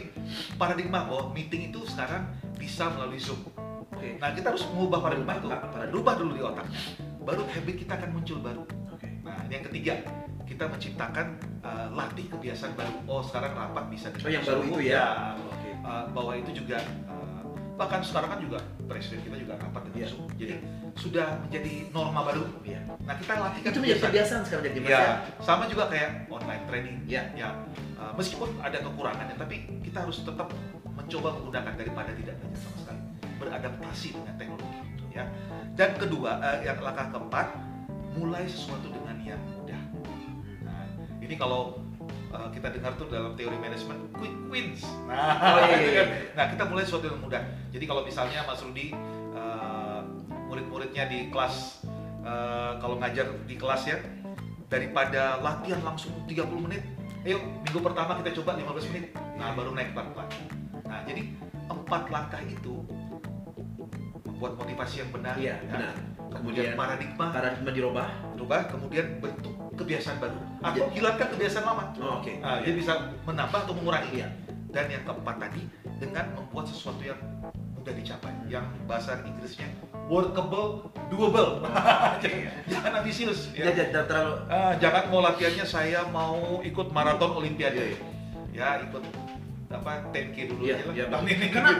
paradigma 0.57 0.99
bahwa 1.07 1.23
meeting 1.33 1.63
itu 1.73 1.81
sekarang 1.89 2.23
bisa 2.63 2.87
melalui 2.95 3.19
Zoom. 3.19 3.43
Oke. 3.91 4.23
Nah 4.23 4.31
kita 4.31 4.55
harus 4.55 4.63
mengubah 4.71 5.03
paradigma 5.03 5.35
itu. 5.43 5.51
Rubah 5.91 6.15
dulu 6.15 6.33
di 6.39 6.43
otaknya. 6.47 6.81
Baru 7.27 7.43
habit 7.51 7.77
kita 7.83 7.93
akan 7.99 8.11
muncul 8.15 8.39
baru. 8.39 8.63
Oke. 8.95 9.11
Nah 9.27 9.43
yang 9.51 9.67
ketiga 9.67 9.99
kita 10.47 10.71
menciptakan 10.71 11.27
uh, 11.67 11.91
latih 11.91 12.31
kebiasaan 12.31 12.79
baru. 12.79 12.95
Oh 13.11 13.23
sekarang 13.27 13.59
rapat 13.59 13.91
bisa 13.91 14.15
dengan 14.15 14.27
Oh 14.27 14.31
yang 14.31 14.45
baru 14.47 14.61
itu 14.63 14.81
ya. 14.95 15.35
Oke. 15.51 15.71
Uh, 15.83 16.05
bahwa 16.15 16.33
itu 16.39 16.51
juga 16.55 16.79
uh, 17.11 17.43
bahkan 17.75 17.99
sekarang 17.99 18.31
kan 18.31 18.39
juga 18.39 18.59
presiden 18.87 19.19
kita 19.27 19.37
juga 19.43 19.59
rapat 19.59 19.83
dengan 19.91 19.99
Iya. 19.99 20.09
Zoom. 20.15 20.25
Jadi 20.39 20.55
sudah 20.93 21.27
menjadi 21.43 21.73
norma 21.91 22.21
baru. 22.23 22.45
Iya. 22.63 22.81
Nah 23.03 23.15
kita 23.19 23.33
latihkan 23.39 23.71
Itu 23.75 23.79
menjadi 23.83 24.01
kebiasaan 24.07 24.43
sekarang 24.47 24.65
jadi 24.71 24.79
Mas 24.79 24.91
ya. 24.91 25.01
Ya, 25.01 25.15
sama 25.43 25.65
juga 25.67 25.85
kayak 25.91 26.11
online 26.31 26.65
training. 26.69 26.97
Iya. 27.09 27.23
Ya, 27.35 27.49
uh, 27.99 28.13
meskipun 28.15 28.55
ada 28.61 28.79
kekurangannya, 28.79 29.35
tapi 29.41 29.67
kita 29.83 30.05
harus 30.05 30.21
tetap 30.23 30.53
mencoba 31.05 31.29
menggunakan 31.39 31.75
daripada 31.77 32.11
tidak 32.15 32.35
belajar 32.41 32.61
sama 32.61 32.77
sekali. 32.81 33.03
Beradaptasi 33.43 34.09
dengan 34.15 34.35
teknologi, 34.39 34.79
gitu 34.95 35.05
ya. 35.11 35.25
Dan 35.75 35.91
kedua, 35.99 36.31
uh, 36.39 36.59
yang 36.63 36.79
langkah 36.79 37.07
keempat, 37.11 37.47
mulai 38.15 38.45
sesuatu 38.47 38.87
dengan 38.93 39.17
yang 39.25 39.41
mudah. 39.57 39.83
Nah, 40.63 40.85
ini 41.19 41.35
kalau 41.35 41.83
uh, 42.31 42.49
kita 42.55 42.71
dengar 42.71 42.95
tuh 42.95 43.09
dalam 43.11 43.35
teori 43.35 43.57
manajemen 43.59 44.09
quick 44.15 44.35
wins. 44.53 44.87
Nah, 45.11 45.59
Oh, 45.59 45.61
iya, 45.67 45.77
itu 45.81 45.91
iya, 45.91 46.03
kan. 46.03 46.07
iya. 46.07 46.19
nah 46.39 46.45
kita 46.53 46.63
mulai 46.71 46.85
sesuatu 46.87 47.07
yang 47.11 47.19
mudah. 47.19 47.43
Jadi 47.75 47.85
kalau 47.89 48.03
misalnya 48.07 48.41
Mas 48.47 48.61
Rudi 48.63 48.95
uh, 49.35 50.01
murid-muridnya 50.47 51.09
di 51.09 51.33
kelas 51.33 51.83
uh, 52.23 52.79
kalau 52.79 53.01
ngajar 53.01 53.27
di 53.49 53.57
kelas 53.57 53.83
ya 53.89 53.97
daripada 54.69 55.37
latihan 55.45 55.81
langsung 55.85 56.13
30 56.25 56.49
menit 56.65 56.81
ayo 57.29 57.39
minggu 57.61 57.81
pertama 57.85 58.17
kita 58.25 58.33
coba 58.41 58.57
15 58.57 58.89
menit 58.93 59.05
nah 59.37 59.53
baru 59.53 59.77
naik 59.77 59.93
pelan-pelan 59.93 60.29
nah 60.93 61.01
jadi 61.03 61.23
empat 61.67 62.03
langkah 62.13 62.43
itu 62.45 62.85
membuat 64.29 64.53
motivasi 64.59 64.95
yang 65.01 65.11
benar 65.11 65.35
Iya, 65.39 65.57
ya. 65.57 65.73
benar. 65.73 65.95
kemudian 66.29 66.33
Kemudian 66.33 66.73
paradigma. 66.77 67.25
paradigma 67.31 67.71
dirubah. 67.71 68.09
berubah 68.35 68.61
kemudian 68.69 69.07
bentuk 69.21 69.55
kebiasaan 69.73 70.17
baru. 70.19 70.37
Atau 70.61 70.85
hilangkan 70.91 71.29
kebiasaan 71.31 71.65
lama. 71.65 71.85
Oh, 71.97 72.19
Oke. 72.21 72.37
nah, 72.41 72.61
dia 72.61 72.75
bisa 72.75 72.93
menambah 73.25 73.61
atau 73.65 73.75
mengurangi. 73.75 74.21
Iya. 74.21 74.29
dan 74.73 74.89
yang 74.89 75.05
keempat 75.05 75.37
tadi 75.37 75.69
dengan 76.01 76.33
membuat 76.33 76.65
sesuatu 76.65 77.05
yang 77.05 77.21
mudah 77.77 77.93
dicapai. 77.93 78.33
Yang 78.49 78.65
bahasa 78.89 79.21
Inggrisnya 79.21 79.69
workable 80.09 80.89
doable. 81.13 81.61
Jangan 82.73 83.05
ambisius 83.05 83.53
ya. 83.53 83.69
Ya, 83.69 83.85
jangan 83.93 84.09
terlalu 84.09 84.33
Ah, 84.49 84.73
jangan 84.81 85.13
mau 85.13 85.21
latihannya 85.21 85.67
saya 85.69 86.01
mau 86.09 86.65
ikut 86.65 86.89
maraton 86.89 87.37
olimpiade. 87.37 88.01
Ya 88.57 88.81
ikut 88.81 89.05
apa 89.73 89.91
10k 90.09 90.37
dulu 90.47 90.63
Iya, 90.63 90.75
aja 90.79 91.05
lah 91.09 91.21
iya, 91.23 91.33
ini 91.33 91.47
Karena 91.49 91.73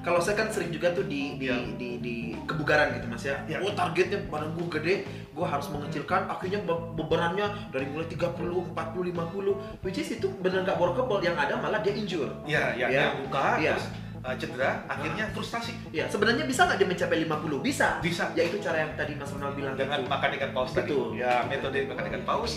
kalau 0.00 0.18
saya 0.18 0.34
kan 0.36 0.48
sering 0.48 0.68
juga 0.68 0.90
tuh 0.90 1.04
di 1.04 1.34
di 1.34 1.46
Iya. 1.46 1.56
di, 1.74 1.88
di 1.98 2.14
kebugaran 2.42 2.94
gitu 2.94 3.06
mas 3.06 3.22
ya. 3.22 3.36
Iya. 3.44 3.58
Oh 3.60 3.70
targetnya 3.70 4.18
badan 4.26 4.52
gue 4.52 4.66
gede, 4.72 4.94
gue 5.28 5.46
harus 5.46 5.66
mengecilkan. 5.68 6.26
Akhirnya 6.26 6.60
be- 6.60 6.90
bebannya 6.94 7.46
dari 7.68 7.86
mulai 7.86 8.06
30, 8.06 8.34
40, 8.70 8.74
50, 9.10 9.54
which 9.80 9.96
is 9.96 10.10
itu 10.12 10.26
benar 10.36 10.62
nggak 10.62 10.76
workable. 10.76 11.18
Yang 11.18 11.36
ada 11.40 11.54
malah 11.56 11.78
dia 11.78 11.92
injure. 11.92 12.30
ya 12.44 12.70
ya, 12.72 12.86
Iya. 12.86 13.00
ya 13.00 13.06
luka 13.16 13.46
Iya. 13.56 13.72
terus 13.72 13.86
ah, 14.20 14.34
cedera 14.34 14.70
akhirnya 14.86 15.30
frustasi 15.30 15.70
Ya 15.90 16.04
sebenarnya 16.04 16.44
bisa 16.44 16.66
nggak 16.66 16.76
dia 16.76 16.88
mencapai 16.88 17.18
50? 17.20 17.62
Bisa. 17.62 17.98
bisa 18.00 18.26
Ya 18.32 18.42
itu 18.42 18.58
cara 18.58 18.78
yang 18.80 18.92
tadi 18.92 19.14
Mas 19.14 19.30
Ronald 19.30 19.54
bilang. 19.54 19.74
dengan 19.74 19.98
itu. 19.98 20.08
makan 20.08 20.30
ikan 20.34 20.50
paus 20.52 20.70
tadi 20.72 20.90
Betul. 20.90 21.14
ya 21.14 21.42
metode 21.44 21.78
makan 21.84 22.04
ikan 22.08 22.22
paus 22.24 22.52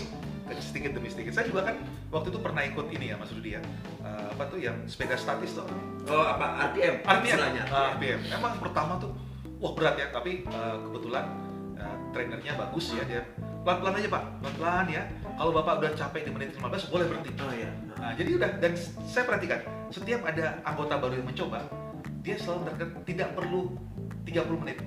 sedikit 0.58 0.90
demi 0.98 1.06
sedikit. 1.06 1.32
Saya 1.36 1.46
juga 1.46 1.70
kan 1.70 1.78
waktu 2.10 2.34
itu 2.34 2.38
pernah 2.42 2.62
ikut 2.66 2.86
ini 2.90 3.14
ya 3.14 3.16
Mas 3.20 3.30
Rudi 3.30 3.54
ya. 3.54 3.62
Eh, 4.02 4.26
apa 4.34 4.42
tuh 4.50 4.58
yang 4.58 4.76
sepeda 4.90 5.14
statis 5.14 5.54
tuh? 5.54 5.66
Oh 6.10 6.24
apa? 6.26 6.74
RPM? 6.74 7.06
RPM. 7.06 7.38
Ah, 7.70 7.94
RPM 7.94 8.20
emang 8.34 8.58
pertama 8.58 8.98
tuh 8.98 9.14
wah 9.62 9.72
berat 9.76 9.94
ya. 10.00 10.10
Tapi 10.10 10.42
eh, 10.42 10.76
kebetulan 10.90 11.24
eh, 11.78 11.96
trainernya 12.10 12.52
bagus 12.58 12.90
ya 12.90 13.06
dia. 13.06 13.22
Pelan-pelan 13.62 13.94
aja 14.02 14.08
pak. 14.10 14.22
Pelan-pelan 14.42 14.86
ya. 14.90 15.02
Kalau 15.38 15.52
bapak 15.54 15.74
udah 15.84 15.92
capek 15.94 16.22
di 16.26 16.30
menit 16.34 16.48
15 16.58 16.90
boleh 16.90 17.06
berhenti. 17.06 17.30
Oh 17.38 17.54
iya. 17.54 17.70
nah 18.00 18.16
jadi 18.16 18.40
udah 18.40 18.50
dan 18.64 18.72
saya 19.04 19.28
perhatikan 19.28 19.60
setiap 19.92 20.24
ada 20.24 20.56
anggota 20.64 20.96
baru 20.96 21.20
yang 21.20 21.28
mencoba 21.28 21.68
dia 22.20 22.36
selalu 22.36 22.58
mengatakan 22.64 22.88
tidak 23.04 23.28
perlu 23.36 23.60
30 24.24 24.62
menit 24.64 24.78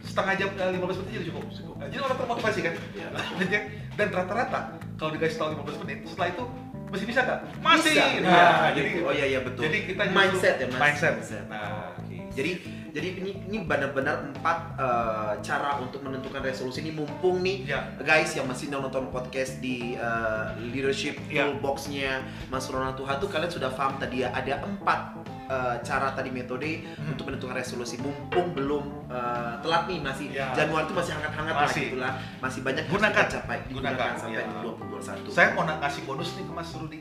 setengah 0.00 0.34
jam 0.36 0.48
eh, 0.52 0.70
15 0.72 1.00
menit 1.00 1.12
jadi 1.14 1.26
cukup 1.28 1.44
Nah, 1.78 1.86
jadi 1.86 2.02
orang 2.02 2.18
termotivasi 2.18 2.60
kan 2.60 2.74
Iya. 2.92 3.08
Ya. 3.46 3.60
dan 3.94 4.08
rata-rata 4.10 4.60
kalau 4.94 5.10
dikasih 5.12 5.36
tahu 5.36 5.48
15 5.56 5.82
menit 5.82 5.98
setelah 6.04 6.28
itu 6.28 6.44
masih 6.88 7.04
bisa 7.04 7.20
nggak 7.20 7.40
masih 7.60 7.92
Bisa. 7.92 8.04
nah 8.20 8.34
Iya, 8.64 8.74
jadi 8.74 8.88
gitu. 8.90 9.04
oh 9.04 9.12
iya 9.12 9.26
iya 9.28 9.40
betul. 9.42 9.62
jadi 9.62 9.78
kita 9.84 10.02
mindset 10.08 10.54
ya 10.56 10.66
mas. 10.66 10.80
mindset, 10.80 11.12
Mindset. 11.14 11.44
nah 11.46 11.92
Oke. 11.94 12.16
Jadi 12.32 12.52
jadi 12.88 13.08
ini 13.14 13.30
ini 13.44 13.56
benar-benar 13.60 14.24
empat 14.24 14.58
eh, 14.74 15.32
cara 15.40 15.76
untuk 15.76 16.00
menentukan 16.00 16.40
resolusi 16.40 16.80
ini 16.80 16.94
mumpung 16.94 17.42
nih 17.42 17.66
ya 17.68 17.82
guys 17.98 18.32
yang 18.32 18.46
masih 18.46 18.70
nonton 18.70 19.10
podcast 19.10 19.58
di 19.58 19.94
eh, 19.94 20.46
leadership 20.64 21.18
Iya. 21.26 21.50
toolboxnya 21.50 22.22
Mas 22.46 22.64
Ronald 22.66 22.94
Tuha 22.94 23.18
tuh 23.18 23.26
kalian 23.26 23.50
sudah 23.50 23.68
paham 23.68 23.98
tadi 23.98 24.22
ya 24.22 24.30
ada 24.30 24.62
empat 24.62 25.17
eh, 25.48 25.76
cara 25.80 26.12
tadi 26.12 26.28
metode 26.28 26.70
Hmm. 26.94 27.10
untuk 27.10 27.24
menentukan 27.26 27.54
resolusi 27.54 27.96
mumpung 27.96 28.52
belum 28.52 28.84
eh, 29.08 29.52
telat 29.58 29.82
nih 29.84 29.98
masih 29.98 30.26
Iya. 30.30 30.52
Januari 30.52 30.84
itu 30.84 30.94
masih 30.94 31.12
hangat-hangat 31.14 31.54
lah 31.54 31.64
Masih. 31.64 31.84
gitu 31.84 31.96
lah 31.96 32.12
masih 32.38 32.60
banyak 32.62 32.84
Gunakan. 32.86 33.10
kita 33.16 33.32
capai 33.34 33.56
Gunakan, 33.64 33.96
digunakan 33.96 34.10
sampai 34.14 34.36
iya. 34.38 34.62
2021 34.62 35.30
saya 35.30 35.48
mau 35.52 35.64
ngasih 35.64 36.02
bonus 36.04 36.28
nih 36.34 36.44
ke 36.44 36.52
Mas 36.52 36.70
Rudi 36.72 37.00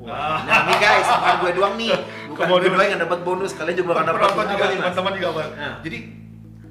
Wah. 0.00 0.40
Nah 0.42 0.64
nih 0.64 0.76
guys, 0.78 1.04
bukan 1.04 1.34
gue 1.36 1.50
doang 1.52 1.74
nih, 1.76 1.92
bukan 2.26 2.44
gue 2.48 2.72
doang 2.72 2.88
yang 2.88 2.96
dapat 2.98 3.20
bonus, 3.20 3.52
kalian 3.52 3.76
juga 3.76 3.90
akan 3.92 4.06
dapat 4.06 4.20
penonton 4.22 4.40
bonus 4.40 4.48
juga 4.48 4.64
teman-teman 4.72 5.12
juga. 5.14 5.44
Nah. 5.52 5.74
jadi 5.84 5.98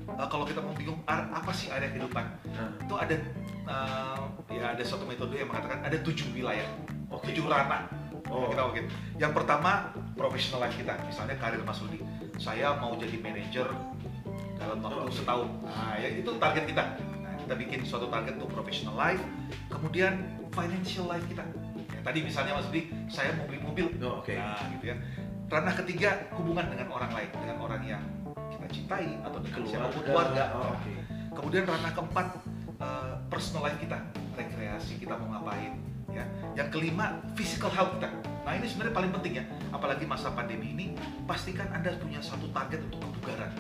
eh, 0.10 0.28
kalau 0.28 0.46
kita 0.46 0.60
mau 0.60 0.74
bingung 0.74 0.98
apa 1.06 1.52
sih 1.52 1.70
area 1.70 1.90
kehidupan 1.90 2.26
Nah. 2.50 2.70
itu 2.80 2.96
ada 2.96 3.16
eh, 3.68 4.20
ya 4.50 4.66
ada 4.74 4.82
suatu 4.82 5.06
metode 5.06 5.36
yang 5.36 5.46
mengatakan 5.46 5.78
ada 5.80 5.98
tujuh 6.00 6.26
wilayah 6.32 6.66
Oke. 7.08 7.30
tujuh 7.30 7.46
ranah 7.46 7.86
Oh. 8.30 8.50
kita 8.54 8.62
mungkin 8.62 8.86
yang 9.18 9.34
pertama 9.34 9.90
professional 10.14 10.66
life 10.66 10.78
kita 10.78 10.94
misalnya 11.04 11.36
karir 11.42 11.62
Mas 11.66 11.82
Rudi. 11.82 12.00
Saya 12.40 12.78
mau 12.78 12.96
jadi 12.96 13.18
manajer 13.20 13.68
dalam 14.56 14.80
waktu 14.86 15.02
Oh, 15.02 15.12
setahun. 15.12 15.50
Nah 15.66 15.98
ya 15.98 16.10
itu 16.14 16.30
target 16.38 16.64
kita. 16.70 16.84
Nah, 17.20 17.34
kita 17.36 17.54
bikin 17.58 17.80
suatu 17.84 18.08
target 18.08 18.38
untuk 18.38 18.54
professional 18.54 18.96
life 18.96 19.22
kemudian 19.68 20.22
financial 20.54 21.10
life 21.10 21.26
kita. 21.26 21.44
Ya, 21.90 22.00
tadi 22.06 22.20
misalnya 22.22 22.54
Mas 22.56 22.70
Rudi 22.70 22.94
saya 23.10 23.34
mau 23.36 23.50
beli 23.50 23.60
mobil. 23.60 23.86
Oh, 24.06 24.22
oke. 24.22 24.32
nah 24.32 24.62
gitu 24.78 24.86
ya. 24.94 24.96
Ranah 25.50 25.74
ketiga 25.82 26.30
hubungan 26.38 26.70
dengan 26.70 26.88
orang 26.94 27.10
lain 27.10 27.30
dengan 27.34 27.58
orang 27.58 27.82
yang 27.82 28.04
kita 28.54 28.68
cintai 28.70 29.18
atau 29.26 29.42
dengan 29.42 29.62
siapa 29.66 29.88
pun 29.90 30.02
keluarga. 30.06 30.44
Oh, 30.54 30.78
oke. 30.78 30.94
kemudian 31.30 31.64
ranah 31.66 31.92
keempat 31.96 32.28
eh, 32.84 33.14
personal 33.32 33.70
life 33.70 33.80
kita 33.80 33.98
rekreasi 34.36 35.00
kita 35.00 35.16
mau 35.16 35.40
ngapain 35.40 35.89
ya 36.14 36.26
yang 36.58 36.70
kelima 36.74 37.22
physical 37.38 37.72
health 37.72 37.96
kita 37.98 38.10
Nah 38.50 38.58
ini 38.58 38.66
sebenarnya 38.66 38.96
paling 38.98 39.12
penting 39.14 39.34
ya, 39.38 39.46
apalagi 39.70 40.10
masa 40.10 40.34
pandemi 40.34 40.74
ini, 40.74 40.98
pastikan 41.30 41.70
anda 41.70 41.94
punya 42.02 42.18
satu 42.18 42.50
target 42.50 42.82
untuk 42.82 42.98
kebugaran. 42.98 43.54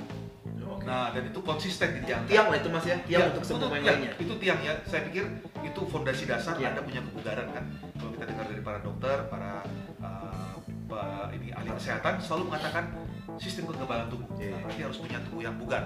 Oke. 0.65 0.81
Nah 0.81 1.13
dan 1.13 1.29
itu 1.29 1.39
konsisten 1.45 1.93
di 1.93 2.01
tiang. 2.09 2.25
tiang 2.25 2.49
lah 2.49 2.57
itu 2.57 2.69
mas 2.73 2.85
ya, 2.89 2.97
tiang 3.05 3.21
Ya, 3.21 3.29
untuk 3.29 3.45
semua 3.45 3.69
yang 3.77 3.85
ya, 3.85 3.93
lainnya. 3.93 4.11
Itu 4.17 4.33
tiang 4.41 4.59
ya. 4.65 4.73
Saya 4.89 5.05
pikir 5.05 5.29
itu 5.61 5.81
fondasi 5.93 6.25
dasar 6.25 6.57
Ya. 6.57 6.73
Anda 6.73 6.81
punya 6.81 7.05
kebugaran 7.05 7.53
kan. 7.53 7.69
Kalau 8.01 8.11
kita 8.17 8.25
dengar 8.33 8.45
dari 8.49 8.61
para 8.65 8.79
dokter, 8.81 9.17
para 9.29 9.61
uh, 10.01 11.27
ini 11.37 11.53
ahli 11.53 11.69
kesehatan 11.69 12.17
selalu 12.17 12.49
mengatakan 12.49 12.89
sistem 13.37 13.69
kekebalan 13.69 14.09
tubuh. 14.09 14.25
Ya. 14.41 14.57
Nah, 14.57 14.59
berarti 14.65 14.81
harus 14.89 14.97
punya 14.97 15.17
tubuh 15.29 15.41
yang 15.45 15.55
bugar. 15.61 15.83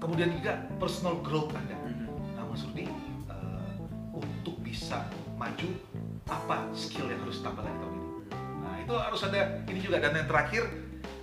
Kemudian 0.00 0.32
juga 0.32 0.64
personal 0.80 1.20
growth 1.20 1.52
Anda. 1.52 1.76
Mhm. 1.76 2.08
Nah, 2.40 2.44
Mas 2.48 2.64
Rudi, 2.64 2.88
uh, 3.28 3.72
untuk 4.16 4.56
bisa 4.64 5.04
maju 5.36 5.68
apa 6.26 6.66
skill 6.72 7.06
yang 7.06 7.20
harus 7.20 7.38
tambah 7.38 7.62
lagi 7.62 7.76
tahun 7.76 7.94
ini? 7.94 8.08
Nah, 8.60 8.74
itu 8.80 8.94
harus 8.94 9.20
ada 9.22 9.40
ini 9.64 9.78
juga 9.78 9.96
dan 9.98 10.12
yang 10.12 10.26
terakhir 10.26 10.62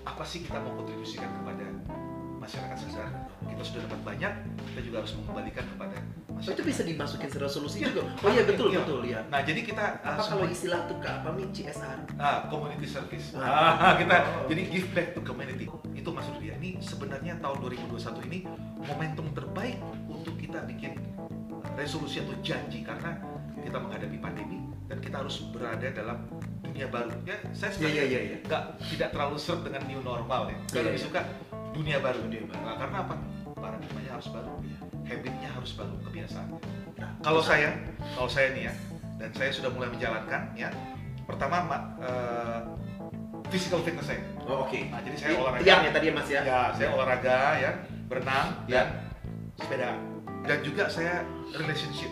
apa 0.04 0.24
sih 0.24 0.42
kita 0.42 0.58
mau 0.58 0.76
kontribusikan 0.78 1.28
kepada 1.34 1.66
masyarakat 2.38 2.76
sekitar? 2.78 3.08
Kita 3.44 3.62
sudah 3.62 3.82
dapat 3.86 4.00
banyak, 4.06 4.34
kita 4.66 4.80
juga 4.82 4.96
harus 5.00 5.14
mengembalikan 5.18 5.66
kepada 5.68 5.96
Oh, 6.26 6.40
masyarakat. 6.40 6.56
itu 6.56 6.64
bisa 6.66 6.82
dimasukin 6.84 7.30
resolusi 7.32 7.78
Iya. 7.78 7.88
juga. 7.90 8.02
Oh 8.18 8.30
iya 8.32 8.44
betul 8.44 8.68
Iya. 8.68 8.80
betul 8.82 9.00
ya. 9.06 9.20
Nah, 9.28 9.42
jadi 9.42 9.62
kita 9.62 9.86
uh, 10.02 10.08
Apa 10.10 10.22
kalau 10.24 10.24
semua- 10.42 10.50
istilah 10.50 10.82
tuh? 10.88 10.98
Apa 11.00 11.30
nih 11.32 11.48
CSR? 11.52 12.00
ah, 12.18 12.38
community 12.48 12.88
service. 12.88 13.28
Ah. 13.36 13.76
Ah, 13.78 13.94
kita 13.96 14.16
Oh. 14.18 14.48
jadi 14.48 14.62
give 14.66 14.88
back 14.90 15.08
to 15.14 15.22
community. 15.22 15.68
Itu 15.94 16.10
maksud 16.10 16.40
dia. 16.40 16.56
Ini 16.58 16.80
sebenarnya 16.80 17.38
tahun 17.38 17.58
2021 17.62 18.24
ini 18.26 18.40
momentum 18.82 19.28
terbaik 19.32 19.78
untuk 20.06 20.36
kita 20.36 20.64
bikin 20.66 20.96
uh, 21.20 21.64
resolusi 21.76 22.20
atau 22.20 22.36
janji 22.42 22.82
karena 22.82 23.20
kita 23.56 23.78
menghadapi 23.78 24.18
pandemi 24.18 24.60
dan 24.94 25.02
kita 25.02 25.26
harus 25.26 25.42
berada 25.50 25.88
dalam 25.90 26.18
dunia 26.62 26.86
baru. 26.86 27.10
Ya, 27.26 27.34
saya 27.50 27.74
Iya 27.74 27.74
sebenarnya 27.74 27.98
iya 27.98 28.06
iya. 28.06 28.20
iya. 28.22 28.38
nggak 28.46 28.64
tidak 28.94 29.10
terlalu 29.10 29.36
seret 29.42 29.62
dengan 29.66 29.82
new 29.90 30.02
normal 30.06 30.42
ya. 30.46 30.58
Saya 30.70 30.78
Iya, 30.78 30.86
lebih 30.86 31.02
iya. 31.02 31.08
suka 31.10 31.22
dunia 31.74 31.98
baru. 31.98 32.20
Dunia 32.30 32.44
baru. 32.46 32.62
Nah, 32.62 32.76
karena 32.78 32.98
apa? 33.02 33.16
Paradigmanya 33.58 34.12
harus 34.14 34.28
baru, 34.30 34.54
habitnya 35.02 35.50
harus 35.50 35.72
baru, 35.74 35.96
kebiasaan. 36.06 36.48
Nah, 36.94 37.10
Kalau 37.26 37.42
saya, 37.42 37.74
kalau 38.14 38.30
saya 38.30 38.54
nih 38.54 38.70
ya, 38.70 38.74
dan 39.18 39.30
saya 39.34 39.50
sudah 39.50 39.74
mulai 39.74 39.90
menjalankan 39.90 40.42
ya. 40.54 40.70
Pertama, 41.26 41.58
ma- 41.66 41.86
eh, 41.98 42.60
physical 43.50 43.82
fitness 43.82 44.06
saya. 44.06 44.22
Oh 44.46 44.62
oke. 44.62 44.78
Nah, 44.94 45.02
jadi 45.02 45.16
saya 45.18 45.34
olahraga. 45.42 45.66
Ya 45.66 45.90
tadi 45.90 46.06
ya 46.06 46.14
mas 46.14 46.30
ya. 46.30 46.42
Ya, 46.46 46.60
saya 46.70 46.90
olahraga 46.94 47.38
ya, 47.58 47.72
berenang 48.06 48.48
Ya. 48.70 48.86
dan 48.86 48.88
sepeda. 49.58 49.90
Dan 50.46 50.60
juga 50.62 50.86
saya 50.86 51.26
relationship 51.50 52.12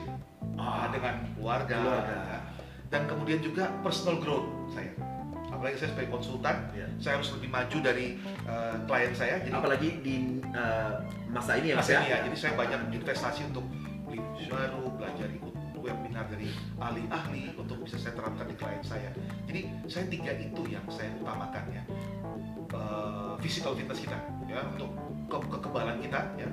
Ah, 0.56 0.88
nah, 0.88 0.88
dengan 0.90 1.14
keluarga. 1.36 1.78
Keluarga. 1.78 2.41
Dan 2.92 3.08
kemudian 3.08 3.40
juga 3.40 3.72
personal 3.80 4.20
growth 4.20 4.46
saya. 4.70 4.92
Apalagi 5.48 5.80
saya 5.80 5.90
sebagai 5.92 6.12
konsultan, 6.12 6.56
Iya. 6.72 6.88
saya 6.98 7.14
harus 7.20 7.32
lebih 7.36 7.50
maju 7.50 7.78
dari 7.80 8.20
eh, 8.46 8.76
klien 8.84 9.14
saya. 9.14 9.36
Jadi 9.40 9.52
Apalagi 9.54 9.90
di 10.00 10.16
eh, 10.44 10.94
masa 11.28 11.56
ini 11.56 11.72
ya 11.72 11.76
mas 11.80 11.88
Mas 11.88 11.92
ya. 11.92 12.00
ini 12.00 12.10
ya, 12.10 12.18
jadi 12.24 12.38
saya 12.38 12.54
banyak 12.56 12.80
investasi 12.92 13.42
untuk 13.48 13.66
beli 14.04 14.20
baru, 14.48 14.92
belajar 14.96 15.28
ikut 15.28 15.54
webinar 15.82 16.30
dari 16.30 16.46
ahli-ahli 16.78 17.58
untuk 17.58 17.82
bisa 17.82 17.98
saya 17.98 18.14
terapkan 18.14 18.46
di 18.46 18.54
klien 18.54 18.84
saya. 18.86 19.10
Jadi 19.48 19.60
saya 19.88 20.06
tiga 20.08 20.32
itu 20.36 20.62
yang 20.68 20.84
saya 20.88 21.10
utamakan 21.16 21.64
ya. 21.72 21.84
Eh, 22.72 23.34
physical 23.40 23.76
fitness 23.76 24.00
kita 24.00 24.16
ya 24.48 24.64
untuk 24.68 24.92
ke- 25.28 25.50
kekebalan 25.50 26.00
kita 26.00 26.22
ya. 26.36 26.48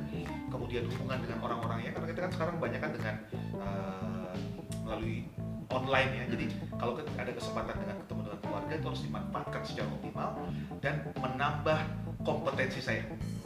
Kemudian 0.48 0.86
hubungan 0.86 1.18
dengan 1.22 1.38
orang-orang 1.40 1.78
ya 1.82 1.90
karena 1.92 2.06
kita 2.08 2.20
kan 2.26 2.32
sekarang 2.32 2.56
banyak 2.58 2.80
kan 2.80 2.90
dengan 2.90 3.14
eh, 3.58 4.34
melalui 4.82 5.28
online 5.68 6.10
ya. 6.14 6.24
Jadi 6.28 6.44
kalau 6.74 6.92
ke- 6.94 7.06
ada 7.14 7.30
kesempatan 7.30 7.74
dengan 7.76 7.96
ketemu 7.98 8.20
dengan 8.24 8.40
keluarga 8.40 8.72
itu 8.74 8.86
harus 8.86 9.02
dimanfaatkan 9.02 9.60
secara 9.62 9.88
optimal 9.90 10.30
dan 10.78 10.94
menambah 11.14 11.78
kompetensi 12.20 12.80
saya. 12.80 13.02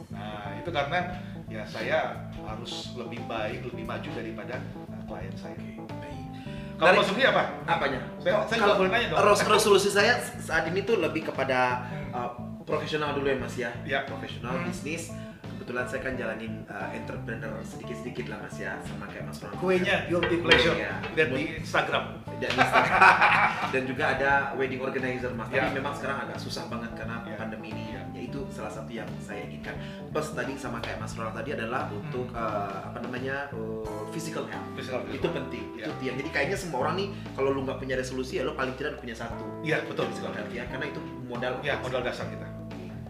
Nah, 0.09 0.55
itu 0.55 0.69
karena 0.69 0.99
ya 1.47 1.63
saya 1.65 1.99
harus 2.39 2.73
lebih 2.95 3.21
baik, 3.25 3.65
lebih 3.65 3.83
maju 3.83 4.09
daripada 4.09 4.55
uh, 4.87 5.03
klien 5.03 5.35
saya. 5.35 5.57
Kalau 6.73 6.89
Dari- 6.89 6.99
Mas 6.99 7.09
Rudi 7.09 7.23
apa? 7.23 7.43
Apanya? 7.65 7.99
Saya, 8.17 8.33
saya 8.43 8.57
juga 8.57 8.65
Kalau 8.65 8.75
boleh 8.77 8.91
nanya 8.91 9.07
dong. 9.09 9.19
res- 9.23 9.45
resolusi 9.45 9.89
saya 9.89 10.13
saat 10.35 10.65
ini 10.67 10.81
tuh 10.81 10.97
lebih 10.97 11.29
kepada 11.29 11.85
uh, 12.09 12.33
profesional 12.61 13.13
dulu 13.13 13.29
ya 13.29 13.37
mas 13.37 13.55
ya. 13.55 13.69
Ya. 13.83 13.99
Profesional 14.03 14.57
Hmm. 14.57 14.65
bisnis. 14.67 15.13
Kebetulan 15.63 15.87
saya 15.87 16.01
kan 16.03 16.13
jalanin 16.19 16.53
uh, 16.67 16.91
entrepreneur 16.91 17.55
sedikit-sedikit 17.63 18.27
lah 18.27 18.43
mas 18.43 18.59
ya, 18.59 18.75
sama 18.83 19.07
kayak 19.07 19.31
mas 19.31 19.39
Ronald. 19.39 19.63
Kuenya 19.63 20.11
guilty 20.11 20.43
pleasure 20.43 20.75
Iya. 20.75 20.91
dan 21.15 21.27
di 21.31 21.43
Instagram. 21.55 22.19
dan 22.43 22.51
Instagram. 22.51 22.99
dan 23.73 23.81
juga 23.87 24.03
ada 24.11 24.31
wedding 24.59 24.83
organizer 24.83 25.31
mas. 25.31 25.47
Tapi 25.47 25.63
Ya. 25.63 25.71
memang 25.71 25.95
sekarang 25.95 26.27
agak 26.27 26.35
susah 26.35 26.67
banget 26.67 26.91
karena 26.99 27.23
Ya. 27.23 27.39
pandemi 27.39 27.71
ini. 27.71 27.95
Ya. 27.95 28.03
Ya 28.11 28.21
itu 28.27 28.43
salah 28.51 28.67
satu 28.67 28.91
yang 28.91 29.07
saya 29.23 29.47
inginkan. 29.47 29.79
Plus 30.11 30.35
tadi 30.35 30.51
sama 30.59 30.83
kayak 30.83 30.99
mas 30.99 31.15
Ronald 31.15 31.39
tadi 31.39 31.55
adalah 31.55 31.87
untuk 31.87 32.27
uh, 32.35 32.91
apa 32.91 32.99
namanya 32.99 33.47
uh, 33.55 34.03
physical 34.11 34.43
health. 34.51 34.67
Physical 34.75 34.99
Itu 35.07 35.31
penting. 35.31 35.79
Ya. 35.79 35.87
Itu 35.87 35.95
tiang. 36.03 36.19
Jadi 36.19 36.29
kayaknya 36.35 36.57
semua 36.59 36.83
orang 36.83 36.99
nih 36.99 37.07
kalau 37.39 37.55
lu 37.55 37.63
nggak 37.63 37.79
punya 37.79 37.95
resolusi 37.95 38.35
ya 38.35 38.43
lu 38.43 38.51
paling 38.51 38.75
tidak 38.75 38.99
punya 38.99 39.15
satu. 39.15 39.47
Iya, 39.63 39.79
betul. 39.87 40.11
Physical 40.11 40.35
health 40.35 40.51
ya 40.51 40.67
karena 40.67 40.91
itu 40.91 40.99
modal. 41.23 41.55
Ya, 41.63 41.79
modal 41.79 42.03
dasar 42.03 42.27
kita. 42.27 42.51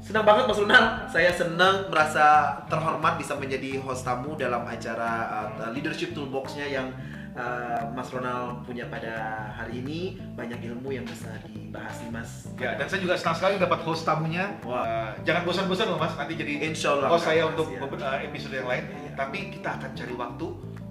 Senang 0.03 0.27
banget 0.27 0.43
Mas 0.51 0.59
Ronald. 0.59 0.87
Saya 1.07 1.31
senang 1.31 1.87
merasa 1.87 2.25
terhormat 2.67 3.15
bisa 3.15 3.39
menjadi 3.39 3.79
host 3.79 4.03
tamu 4.03 4.35
dalam 4.35 4.67
acara 4.67 5.11
uh, 5.55 5.71
Leadership 5.71 6.11
Toolbox-nya 6.11 6.67
yang 6.67 6.91
uh, 7.39 7.87
Mas 7.95 8.11
Ronald 8.11 8.67
punya 8.67 8.83
pada 8.91 9.47
hari 9.55 9.79
ini. 9.79 10.19
Banyak 10.35 10.59
ilmu 10.59 10.91
yang 10.91 11.07
bisa 11.07 11.31
dibahas 11.47 12.03
nih 12.03 12.11
Mas. 12.11 12.51
Ya, 12.59 12.75
dan 12.75 12.91
saya 12.91 12.99
juga 12.99 13.15
senang 13.15 13.39
sekali 13.39 13.55
dapat 13.55 13.79
host 13.87 14.03
tamunya. 14.03 14.51
Wah. 14.67 14.83
Uh, 14.83 15.09
jangan 15.23 15.47
bosan-bosan 15.47 15.87
loh 15.87 15.95
Mas, 15.95 16.13
nanti 16.19 16.35
jadi 16.35 16.67
Insya 16.67 16.99
Allah. 16.99 17.07
host 17.07 17.23
saya 17.23 17.47
untuk 17.47 17.71
ya. 17.71 18.27
episode 18.27 18.53
yang 18.59 18.67
lain. 18.67 18.83
Iya. 18.83 19.11
Tapi 19.15 19.39
kita 19.55 19.69
akan 19.79 19.91
cari 19.95 20.13
waktu 20.19 20.47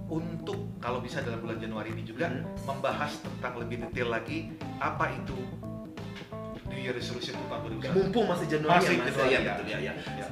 untuk 0.08 0.58
kalau 0.80 1.00
bisa 1.00 1.20
dalam 1.20 1.40
bulan 1.40 1.60
Januari 1.60 1.92
ini 1.92 2.04
juga 2.04 2.28
Hmm. 2.28 2.44
membahas 2.64 3.12
tentang 3.20 3.60
lebih 3.60 3.80
detail 3.88 4.08
lagi 4.08 4.52
apa 4.76 5.08
itu 5.08 5.36
New 6.72 6.80
Year 6.80 6.94
Resolution 6.94 7.36
untuk 7.36 7.48
tahun 7.48 7.60
2021. 7.78 7.96
Mumpung 7.96 8.24
masih 8.26 8.46
Januari 8.48 8.78
Masih 8.80 8.92
ya 8.92 8.98
Mas. 8.98 9.06
Januari, 9.06 9.28
ya, 9.28 9.38
ya. 9.38 9.52
betul 9.52 9.66
ya, 9.68 9.78
ya. 9.78 9.92
Ya. 10.18 10.26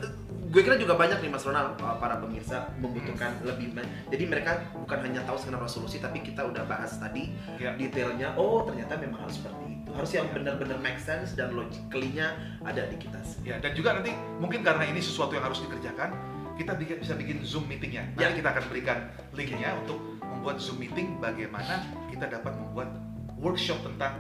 Gue 0.51 0.67
kira 0.67 0.75
juga 0.75 0.99
banyak 0.99 1.19
nih 1.23 1.31
Mas 1.31 1.47
Ronald 1.47 1.79
uh, 1.79 1.95
para 1.97 2.19
pemirsa 2.19 2.75
membutuhkan 2.77 3.39
lebih 3.47 3.71
banyak. 3.71 4.11
Jadi 4.11 4.25
mereka 4.27 4.51
bukan 4.75 4.99
hanya 4.99 5.23
tahu 5.23 5.39
sekedar 5.39 5.63
resolusi 5.63 6.03
tapi 6.03 6.19
kita 6.21 6.43
udah 6.43 6.67
bahas 6.67 6.99
tadi 6.99 7.31
Ya. 7.55 7.71
detailnya. 7.79 8.35
Oh 8.35 8.67
ternyata 8.67 8.99
memang 8.99 9.23
harus 9.23 9.39
seperti 9.39 9.63
itu. 9.79 9.91
Harus 9.95 10.11
yang 10.11 10.27
Ya. 10.27 10.35
benar-benar 10.35 10.79
make 10.83 10.99
sense 10.99 11.39
dan 11.39 11.55
logically-nya 11.55 12.35
ada 12.67 12.83
di 12.83 12.99
kita. 12.99 13.23
Ya, 13.41 13.57
dan 13.57 13.73
juga 13.73 13.95
nanti 13.95 14.11
mungkin 14.43 14.67
karena 14.67 14.85
ini 14.85 14.99
sesuatu 14.99 15.33
yang 15.33 15.47
harus 15.47 15.63
dikerjakan, 15.63 16.19
kita 16.59 16.75
bisa 16.77 17.15
bikin 17.15 17.47
Zoom 17.47 17.71
meetingnya. 17.71 18.11
Nanti 18.13 18.27
Ya. 18.27 18.39
kita 18.43 18.49
akan 18.51 18.65
berikan 18.67 18.99
linknya 19.33 19.71
untuk 19.79 20.03
membuat 20.21 20.59
Zoom 20.59 20.83
meeting 20.83 21.15
bagaimana 21.17 21.79
kita 22.11 22.27
dapat 22.27 22.59
membuat 22.59 22.91
workshop 23.39 23.87
tentang 23.87 24.19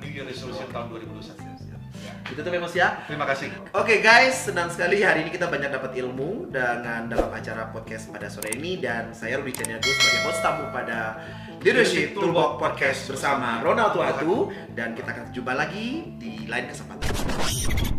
New 0.00 0.10
Year 0.10 0.26
Resolution 0.26 0.68
tahun 0.72 0.86
2021. 0.92 1.36
Ya. 1.42 1.76
Itu 2.26 2.40
tuh 2.42 2.50
Mas 2.58 2.74
ya. 2.74 2.88
Terima 3.06 3.24
kasih. 3.24 3.48
Oke 3.72 4.02
guys, 4.02 4.50
senang 4.50 4.68
sekali 4.68 5.00
hari 5.00 5.24
ini 5.26 5.30
kita 5.30 5.46
banyak 5.46 5.70
dapat 5.70 5.94
ilmu 5.96 6.50
dengan 6.50 7.06
dalam 7.06 7.30
acara 7.30 7.70
podcast 7.70 8.10
pada 8.10 8.26
sore 8.26 8.52
ini 8.58 8.82
dan 8.82 9.14
saya 9.14 9.38
Rudi 9.38 9.54
Caniago 9.54 9.86
sebagai 9.86 10.20
host 10.26 10.40
tamu 10.42 10.64
pada 10.74 11.22
Leadership 11.62 12.14
Toolbox 12.14 12.60
Podcast 12.60 13.00
bersama 13.08 13.62
Ronald 13.64 13.96
Tuatu 13.96 14.52
dan 14.76 14.92
kita 14.92 15.08
akan 15.14 15.24
jumpa 15.32 15.52
lagi 15.54 16.18
di 16.20 16.44
lain 16.46 16.66
kesempatan. 16.68 17.95